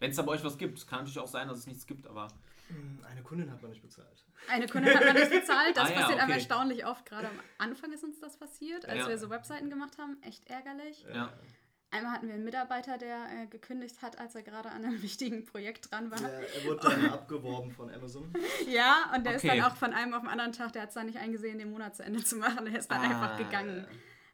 [0.00, 2.06] Wenn es da bei euch was gibt, kann natürlich auch sein, dass es nichts gibt,
[2.06, 2.28] aber
[2.68, 4.24] Hm, Eine Kundin hat man nicht bezahlt.
[4.48, 5.76] Eine Kundin hat man nicht bezahlt.
[5.76, 6.38] Das Ah ja, passiert einem okay.
[6.38, 7.04] erstaunlich oft.
[7.04, 9.08] Gerade am Anfang ist uns das passiert, als Ja.
[9.08, 10.16] wir so Webseiten gemacht haben.
[10.22, 11.04] Echt ärgerlich.
[11.12, 11.32] ja.
[11.92, 15.44] Einmal hatten wir einen Mitarbeiter, der äh, gekündigt hat, als er gerade an einem wichtigen
[15.44, 16.20] Projekt dran war.
[16.20, 18.32] Ja, er wurde dann abgeworben von Amazon.
[18.68, 19.48] Ja, und der Okay.
[19.48, 21.58] ist dann auch von einem auf den anderen Tag, der hat es dann nicht eingesehen,
[21.58, 22.66] den Monat zu Ende zu machen.
[22.66, 23.86] Der ist dann Ah, einfach gegangen.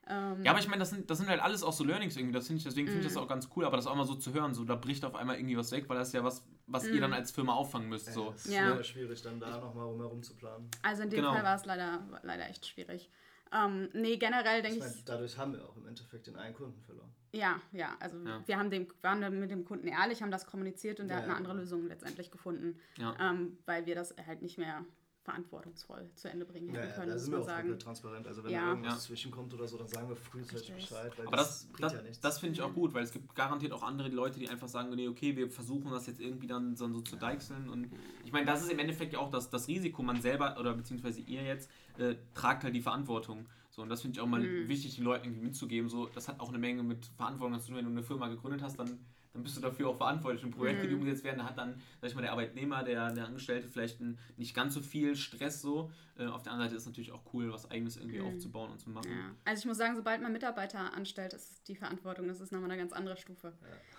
[0.09, 2.35] Ähm, Ja, aber ich meine, das sind, das sind halt alles auch so Learnings irgendwie.
[2.35, 3.15] Das find ich, deswegen finde ich Mhm.
[3.15, 5.15] das auch ganz cool, aber das auch mal so zu hören, so da bricht auf
[5.15, 7.89] einmal irgendwie was weg, weil das ist ja was, was ihr dann als Firma auffangen
[7.89, 8.13] müsst.
[8.13, 8.33] So.
[8.37, 8.83] Es ist Ja.
[8.85, 10.71] schwierig, dann da nochmal rumherum zu planen.
[10.83, 11.33] also in dem Genau.
[11.33, 13.11] Fall war es leider, leider echt schwierig.
[13.53, 16.55] Ähm, nee, generell denke Ich ich, meine, dadurch haben wir auch im Endeffekt den einen
[16.55, 17.15] Kunden verloren.
[17.37, 18.43] Ja, ja, also Ja.
[18.47, 21.23] wir haben dem, waren dann mit dem Kunden ehrlich, haben das kommuniziert und der Ja,
[21.23, 21.57] hat eine ja, andere.
[21.59, 23.15] Lösung letztendlich gefunden, Ja.
[23.21, 24.85] ähm, weil wir das halt nicht mehr
[25.27, 27.79] verantwortungsvoll zu Ende bringen Ja, hätten ja, können, da muss sind wir auch sagen.
[27.81, 28.27] transparent.
[28.29, 28.61] Also wenn Ja.
[28.61, 29.01] da irgendwas Ja.
[29.01, 30.73] zwischenkommt oder so, dann sagen wir frühzeitig.
[30.73, 32.21] Bescheid, weil Aber das, bringt das, ja nichts.
[32.21, 34.95] das finde ich auch gut, weil es gibt garantiert auch andere Leute, die einfach sagen,
[34.95, 37.69] nee, okay, wir versuchen das jetzt irgendwie dann so, so zu deichseln.
[37.69, 37.91] Und
[38.25, 41.21] ich meine, das ist im Endeffekt ja auch das, das Risiko, man selber oder beziehungsweise
[41.21, 41.69] ihr jetzt,
[41.99, 43.47] äh, tragt halt die Verantwortung.
[43.77, 44.69] So, und das finde ich auch mal Mhm.
[44.69, 45.91] wichtig, den Leuten irgendwie mitzugeben.
[45.91, 47.77] So, das hat auch eine Menge mit Verantwortung zu tun.
[47.77, 50.43] Wenn du eine Firma gegründet hast, dann, dann bist du dafür auch verantwortlich.
[50.45, 51.01] Und Projekte, die Mhm.
[51.01, 54.19] umgesetzt werden, da hat dann, sag ich mal, der Arbeitnehmer, der, der Angestellte vielleicht ein,
[54.39, 55.91] nicht ganz so viel Stress so.
[56.19, 58.25] Äh, auf der anderen Seite ist es natürlich auch cool, was eigenes irgendwie Mhm.
[58.29, 59.11] aufzubauen und zu machen.
[59.11, 59.35] Ja.
[59.45, 62.81] Also ich muss sagen, sobald man Mitarbeiter anstellt, ist die Verantwortung, das ist nochmal eine
[62.81, 63.53] ganz andere Stufe.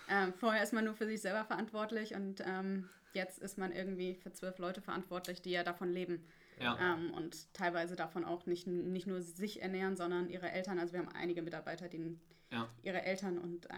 [0.10, 4.16] Ähm, vorher ist man nur für sich selber verantwortlich und ähm, jetzt ist man irgendwie
[4.16, 6.24] für zwölf Leute verantwortlich, die ja davon leben.
[6.60, 6.78] Ja.
[6.82, 10.80] Ähm, und teilweise davon auch nicht, nicht nur sich ernähren, sondern ihre Eltern.
[10.80, 12.17] Also wir haben einige Mitarbeiter, die
[12.52, 12.67] Ja.
[12.82, 13.74] ihre Eltern und, äh,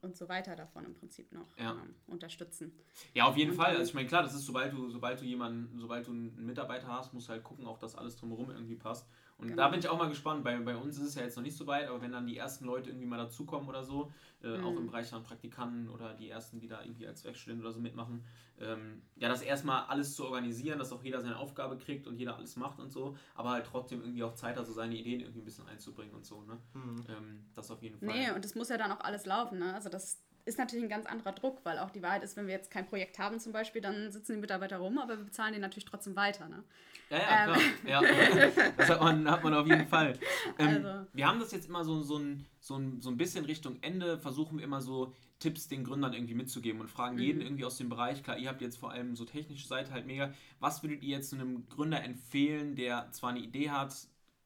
[0.00, 1.72] und so weiter davon im Prinzip noch Ja.
[1.72, 2.72] ähm, unterstützen.
[3.14, 3.76] Ja, auf jeden Und Fall.
[3.76, 6.88] Also ich meine, klar, das ist, sobald du, sobald du jemanden, sobald du einen Mitarbeiter
[6.88, 9.06] hast, musst du halt gucken, auch dass alles drumherum irgendwie passt.
[9.38, 9.62] Und Genau.
[9.64, 10.42] da bin ich auch mal gespannt.
[10.44, 12.38] Bei, bei uns ist es ja jetzt noch nicht so weit, aber wenn dann die
[12.38, 14.10] ersten Leute irgendwie mal dazukommen oder so,
[14.42, 14.78] äh, auch Mhm.
[14.78, 18.24] im Bereich dann Praktikanten oder die ersten, die da irgendwie als Werkstudent oder so mitmachen,
[18.58, 22.36] ähm, ja, das erstmal alles zu organisieren, dass auch jeder seine Aufgabe kriegt und jeder
[22.36, 25.40] alles macht und so, aber halt trotzdem irgendwie auch Zeit hat, so seine Ideen irgendwie
[25.40, 26.58] ein bisschen einzubringen und so, ne?
[26.72, 27.04] Mhm.
[27.08, 28.08] Ähm, das auf jeden Fall.
[28.08, 29.58] Nee, und es muss ja dann auch alles laufen.
[29.58, 29.74] Ne?
[29.74, 32.54] Also das ist natürlich ein ganz anderer Druck, weil auch die Wahrheit ist, wenn wir
[32.54, 35.58] jetzt kein Projekt haben zum Beispiel, dann sitzen die Mitarbeiter rum, aber wir bezahlen die
[35.60, 36.48] natürlich trotzdem weiter.
[36.48, 36.62] Ne?
[37.10, 37.52] Ja, ja, Ähm.
[37.82, 38.02] klar.
[38.02, 38.50] Ja.
[38.76, 40.18] Das hat man, hat man auf jeden Fall.
[40.58, 43.44] Ähm, Also- Wir haben das jetzt immer so, so, ein, so, ein, so ein bisschen
[43.44, 47.64] Richtung Ende, versuchen wir immer so Tipps den Gründern irgendwie mitzugeben und fragen jeden irgendwie
[47.66, 48.22] aus dem Bereich.
[48.22, 50.32] Klar, ihr habt jetzt vor allem so technische Seite halt mega.
[50.60, 53.94] Was würdet ihr jetzt einem Gründer empfehlen, der zwar eine Idee hat,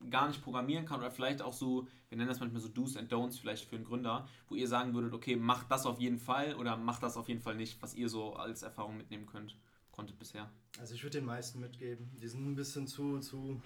[0.08, 3.12] gar nicht programmieren kann oder vielleicht auch so, wir nennen das manchmal so Do's and
[3.12, 6.54] Don'ts vielleicht für einen Gründer, wo ihr sagen würdet, okay, macht das auf jeden Fall
[6.54, 9.56] oder macht das auf jeden Fall nicht, was ihr so als Erfahrung mitnehmen könnt,
[9.90, 10.50] konntet bisher.
[10.78, 12.10] Also ich würde den meisten mitgeben.
[12.20, 13.60] Die sind ein bisschen zu, zu,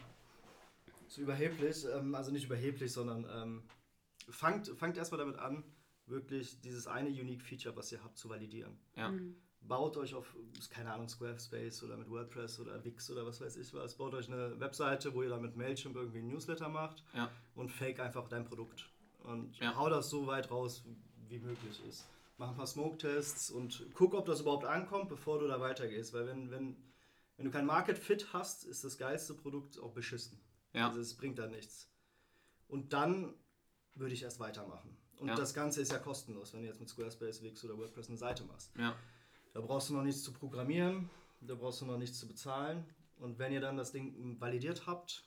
[1.07, 1.85] zu überheblich.
[1.95, 3.63] Ähm, also nicht überheblich, sondern ähm,
[4.29, 5.63] fangt, fangt erstmal damit an,
[6.07, 8.77] wirklich dieses eine Unique Feature, was ihr habt, zu validieren.
[8.97, 9.11] Ja.
[9.11, 9.37] Mhm.
[9.67, 10.37] Baut euch auf,
[10.71, 14.29] keine Ahnung, Squarespace oder mit WordPress oder Wix oder was weiß ich was, baut euch
[14.31, 17.31] eine Webseite, wo ihr dann mit Mailchimp irgendwie ein Newsletter macht Ja.
[17.55, 18.91] und fake einfach dein Produkt.
[19.23, 19.75] Und Ja.
[19.75, 20.85] hau das so weit raus,
[21.29, 22.05] wie möglich ist.
[22.37, 26.13] Mach ein paar Smoke-Tests und guck, ob das überhaupt ankommt, bevor du da weitergehst.
[26.13, 26.77] Weil wenn, wenn,
[27.39, 30.39] wenn du kein Market Fit hast, ist das geilste Produkt auch beschissen.
[30.75, 30.89] Ja.
[30.89, 31.89] Also es bringt da nichts.
[32.69, 33.33] Und dann
[33.95, 34.95] würde ich erst weitermachen.
[35.21, 35.37] Und Ja.
[35.37, 38.45] das Ganze ist ja kostenlos, wenn du jetzt mit Squarespace, Wix oder WordPress eine Seite
[38.45, 38.73] machst.
[38.77, 38.95] Ja.
[39.55, 41.09] Da brauchst du noch nichts zu programmieren,
[41.41, 42.85] da brauchst du noch nichts zu bezahlen.
[43.17, 45.25] Und wenn ihr dann das Ding validiert habt,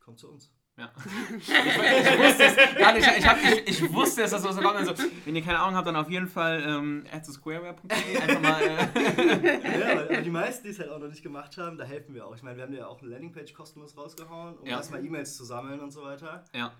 [0.00, 0.50] kommt zu uns.
[0.78, 0.90] Ja.
[1.38, 4.76] Ich, ich wusste es, ich, ich, hab, ich, ich wusste es, dass das so kommt.
[4.76, 4.94] Also,
[5.26, 8.62] wenn ihr keine Ahnung habt, dann auf jeden Fall ähm, squareware.de einfach mal.
[8.62, 12.14] Äh, Ja, aber die meisten, die es halt auch noch nicht gemacht haben, da helfen
[12.14, 12.34] wir auch.
[12.34, 14.76] Ich meine, wir haben ja auch eine Landingpage kostenlos rausgehauen, um Ja.
[14.78, 16.42] erstmal E-Mails zu sammeln und so weiter.
[16.54, 16.72] ja,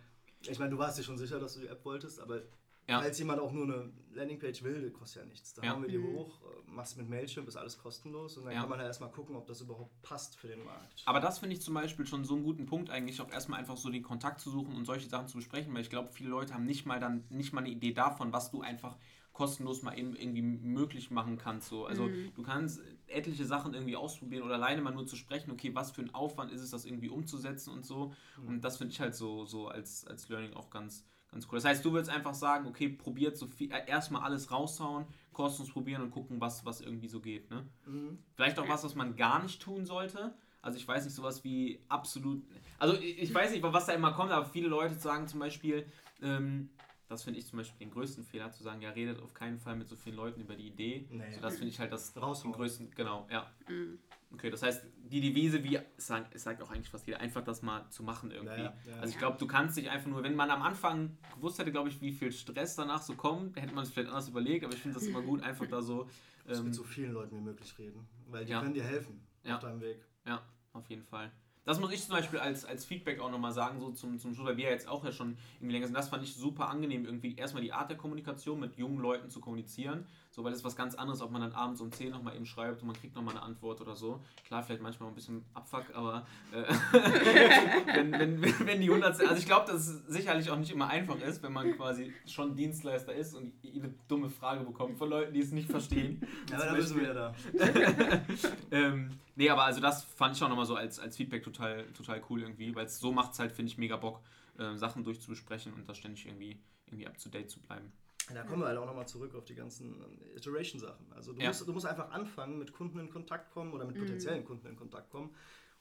[0.46, 2.40] Ich meine, du warst dir schon sicher, dass du die App wolltest, aber
[2.88, 3.00] Ja.
[3.00, 5.54] Falls jemand auch nur eine Landingpage will, die kostet ja nichts.
[5.54, 5.72] Da Ja.
[5.72, 6.12] hauen wir die Mhm.
[6.14, 8.60] hoch, äh, machst mit Mailchimp, ist alles kostenlos und dann Ja.
[8.60, 11.02] kann man ja erstmal gucken, ob das überhaupt passt für den Markt.
[11.06, 13.76] Aber das finde ich zum Beispiel schon so einen guten Punkt, eigentlich auch erstmal einfach
[13.76, 16.54] so den Kontakt zu suchen und solche Sachen zu besprechen, weil ich glaube, viele Leute
[16.54, 18.96] haben nicht mal dann nicht mal eine Idee davon, was du einfach
[19.32, 21.68] kostenlos mal eben irgendwie möglich machen kannst.
[21.68, 21.86] So.
[21.86, 22.32] Also Mhm.
[22.34, 26.02] du kannst etliche Sachen irgendwie ausprobieren oder alleine mal nur zu sprechen, okay, was für
[26.02, 28.12] ein Aufwand ist es, das irgendwie umzusetzen und so.
[28.46, 31.56] Und das finde ich halt so, so als, als Learning auch ganz, ganz cool.
[31.56, 35.72] Das heißt, du würdest einfach sagen, okay, probiert so viel, äh, erstmal alles raushauen, kostenlos
[35.72, 37.50] probieren und gucken, was, was irgendwie so geht.
[37.50, 37.66] Ne?
[37.86, 38.18] Mhm.
[38.34, 40.34] Vielleicht auch was, was man gar nicht tun sollte.
[40.60, 42.44] Also ich weiß nicht, sowas wie absolut.
[42.78, 45.86] Also ich weiß nicht, was da immer kommt, aber viele Leute sagen zum Beispiel,
[46.20, 46.70] ähm,
[47.08, 49.76] das finde ich zum Beispiel den größten Fehler, zu sagen, ja, redet auf keinen Fall
[49.76, 51.06] mit so vielen Leuten über die Idee.
[51.10, 51.32] Nee.
[51.32, 52.52] So, das finde ich halt das den Raushauen.
[52.52, 53.50] größten, genau, ja.
[53.68, 53.98] Mhm.
[54.32, 57.44] Okay, das heißt, die Devise, wie es sagt, es sagt auch eigentlich fast jeder, einfach
[57.44, 58.62] das mal zu machen irgendwie.
[58.62, 58.96] Ja, ja, ja.
[58.98, 61.90] Also ich glaube, du kannst dich einfach nur, wenn man am Anfang gewusst hätte, glaube
[61.90, 64.80] ich, wie viel Stress danach so kommt, hätte man es vielleicht anders überlegt, aber ich
[64.80, 66.08] finde das immer gut, einfach da so.
[66.48, 69.80] Ähm, mit so vielen Leuten wie möglich reden, weil die können dir helfen auf deinem
[69.80, 70.04] Weg.
[70.26, 70.42] Ja,
[70.72, 71.30] auf jeden Fall.
[71.64, 74.46] Das muss ich zum Beispiel als, als Feedback auch nochmal sagen, so zum, zum Schluss,
[74.46, 75.96] weil wir jetzt auch ja schon irgendwie länger sind.
[75.96, 79.40] Das fand ich super angenehm, irgendwie erstmal die Art der Kommunikation mit jungen Leuten zu
[79.40, 80.06] kommunizieren.
[80.30, 82.46] So, weil das ist was ganz anderes, ob man dann abends um 10 nochmal eben
[82.46, 84.20] schreibt und man kriegt nochmal eine Antwort oder so.
[84.46, 86.64] Klar, vielleicht manchmal ein bisschen Abfuck, aber äh,
[87.94, 89.20] wenn, wenn, wenn, die 100.
[89.20, 92.56] Also ich glaube, dass es sicherlich auch nicht immer einfach ist, wenn man quasi schon
[92.56, 96.20] Dienstleister ist und jede dumme Frage bekommt von Leuten, die es nicht verstehen.
[96.50, 98.22] Ja, aber da müssen wir Beispiel- ja da.
[98.70, 102.22] ähm, nee, aber also das fand ich auch nochmal so als, als Feedback total, total
[102.30, 104.20] cool irgendwie, weil es so macht es halt, finde ich, mega Bock,
[104.58, 107.92] äh, Sachen durchzubesprechen und da ständig irgendwie, irgendwie up to date zu bleiben.
[108.32, 109.96] Da kommen wir halt auch nochmal zurück auf die ganzen
[110.36, 111.12] Iteration-Sachen.
[111.12, 111.48] Also du, Ja.
[111.48, 114.00] musst, du musst einfach anfangen, mit Kunden in Kontakt kommen oder mit Mhm.
[114.00, 115.34] potenziellen Kunden in Kontakt kommen,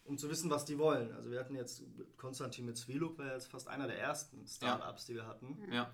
[0.04, 1.12] um zu wissen, was die wollen.
[1.14, 1.84] Also wir hatten jetzt
[2.18, 5.62] Konstantin mit Zwieluk, war jetzt fast einer der ersten Startups, die wir hatten.
[5.72, 5.92] Ja,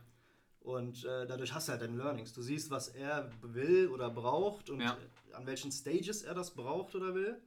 [0.61, 2.33] Und äh, dadurch hast du halt deine Learnings.
[2.33, 4.97] Du siehst, was er will oder braucht und Ja.
[5.33, 7.41] an welchen Stages er das braucht oder will.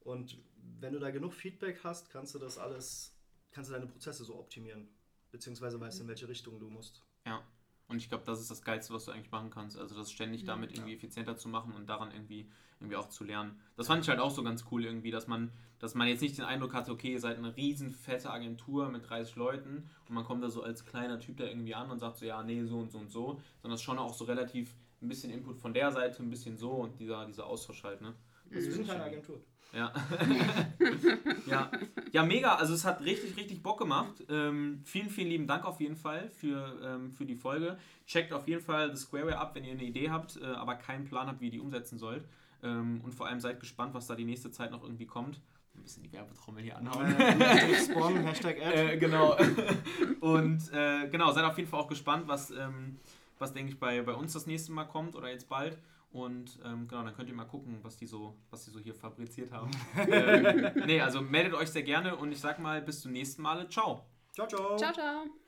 [0.00, 0.38] Und
[0.80, 3.14] wenn du da genug Feedback hast, kannst du das alles,
[3.52, 4.88] kannst du deine Prozesse so optimieren.
[5.30, 7.02] Beziehungsweise weißt, in welche Richtung du musst.
[7.26, 7.42] ja.
[7.90, 9.76] Und ich glaube, das ist das Geilste, was du eigentlich machen kannst.
[9.76, 13.58] Also das ständig damit irgendwie effizienter zu machen und daran irgendwie, irgendwie auch zu lernen.
[13.76, 16.38] Das fand ich halt auch so ganz cool irgendwie, dass man, dass man jetzt nicht
[16.38, 20.22] den Eindruck hatte, okay, ihr seid eine riesen fette Agentur mit 30 Leuten und man
[20.22, 22.78] kommt da so als kleiner Typ da irgendwie an und sagt so, ja, nee, so
[22.78, 25.74] und so und so, sondern es ist schon auch so relativ ein bisschen Input von
[25.74, 28.14] der Seite, ein bisschen so und dieser, dieser Austausch halt, ne?
[28.54, 28.90] Also wir sind Mhm.
[28.90, 29.40] keine Agentur.
[29.72, 29.92] Ja.
[31.46, 31.70] ja.
[32.12, 32.56] Ja, mega.
[32.56, 34.14] Also es hat richtig, richtig Bock gemacht.
[34.28, 37.78] Ähm, vielen, vielen lieben Dank auf jeden Fall für, ähm, für die Folge.
[38.06, 41.04] Checkt auf jeden Fall das Squareware ab, wenn ihr eine Idee habt, äh, aber keinen
[41.04, 42.24] Plan habt, wie ihr die umsetzen sollt.
[42.64, 45.40] Ähm, und vor allem seid gespannt, was da die nächste Zeit noch irgendwie kommt.
[45.76, 47.06] Ein bisschen die Werbetrommel hier anhauen.
[47.06, 48.74] Hashtag Spawn, Hashtag Ad.
[48.74, 49.36] äh, genau.
[50.20, 52.98] Und äh, genau, seid auf jeden Fall auch gespannt, was, ähm,
[53.38, 55.78] was denke ich, bei, bei uns das nächste Mal kommt oder jetzt bald.
[56.12, 58.94] Und ähm, genau, dann könnt ihr mal gucken, was die so, was die so hier
[58.94, 59.70] fabriziert haben.
[60.08, 63.68] ähm, nee, also meldet euch sehr gerne und ich sag mal bis zum nächsten Mal.
[63.68, 64.06] Ciao.
[64.32, 64.76] Ciao, ciao.
[64.76, 65.39] Ciao, ciao.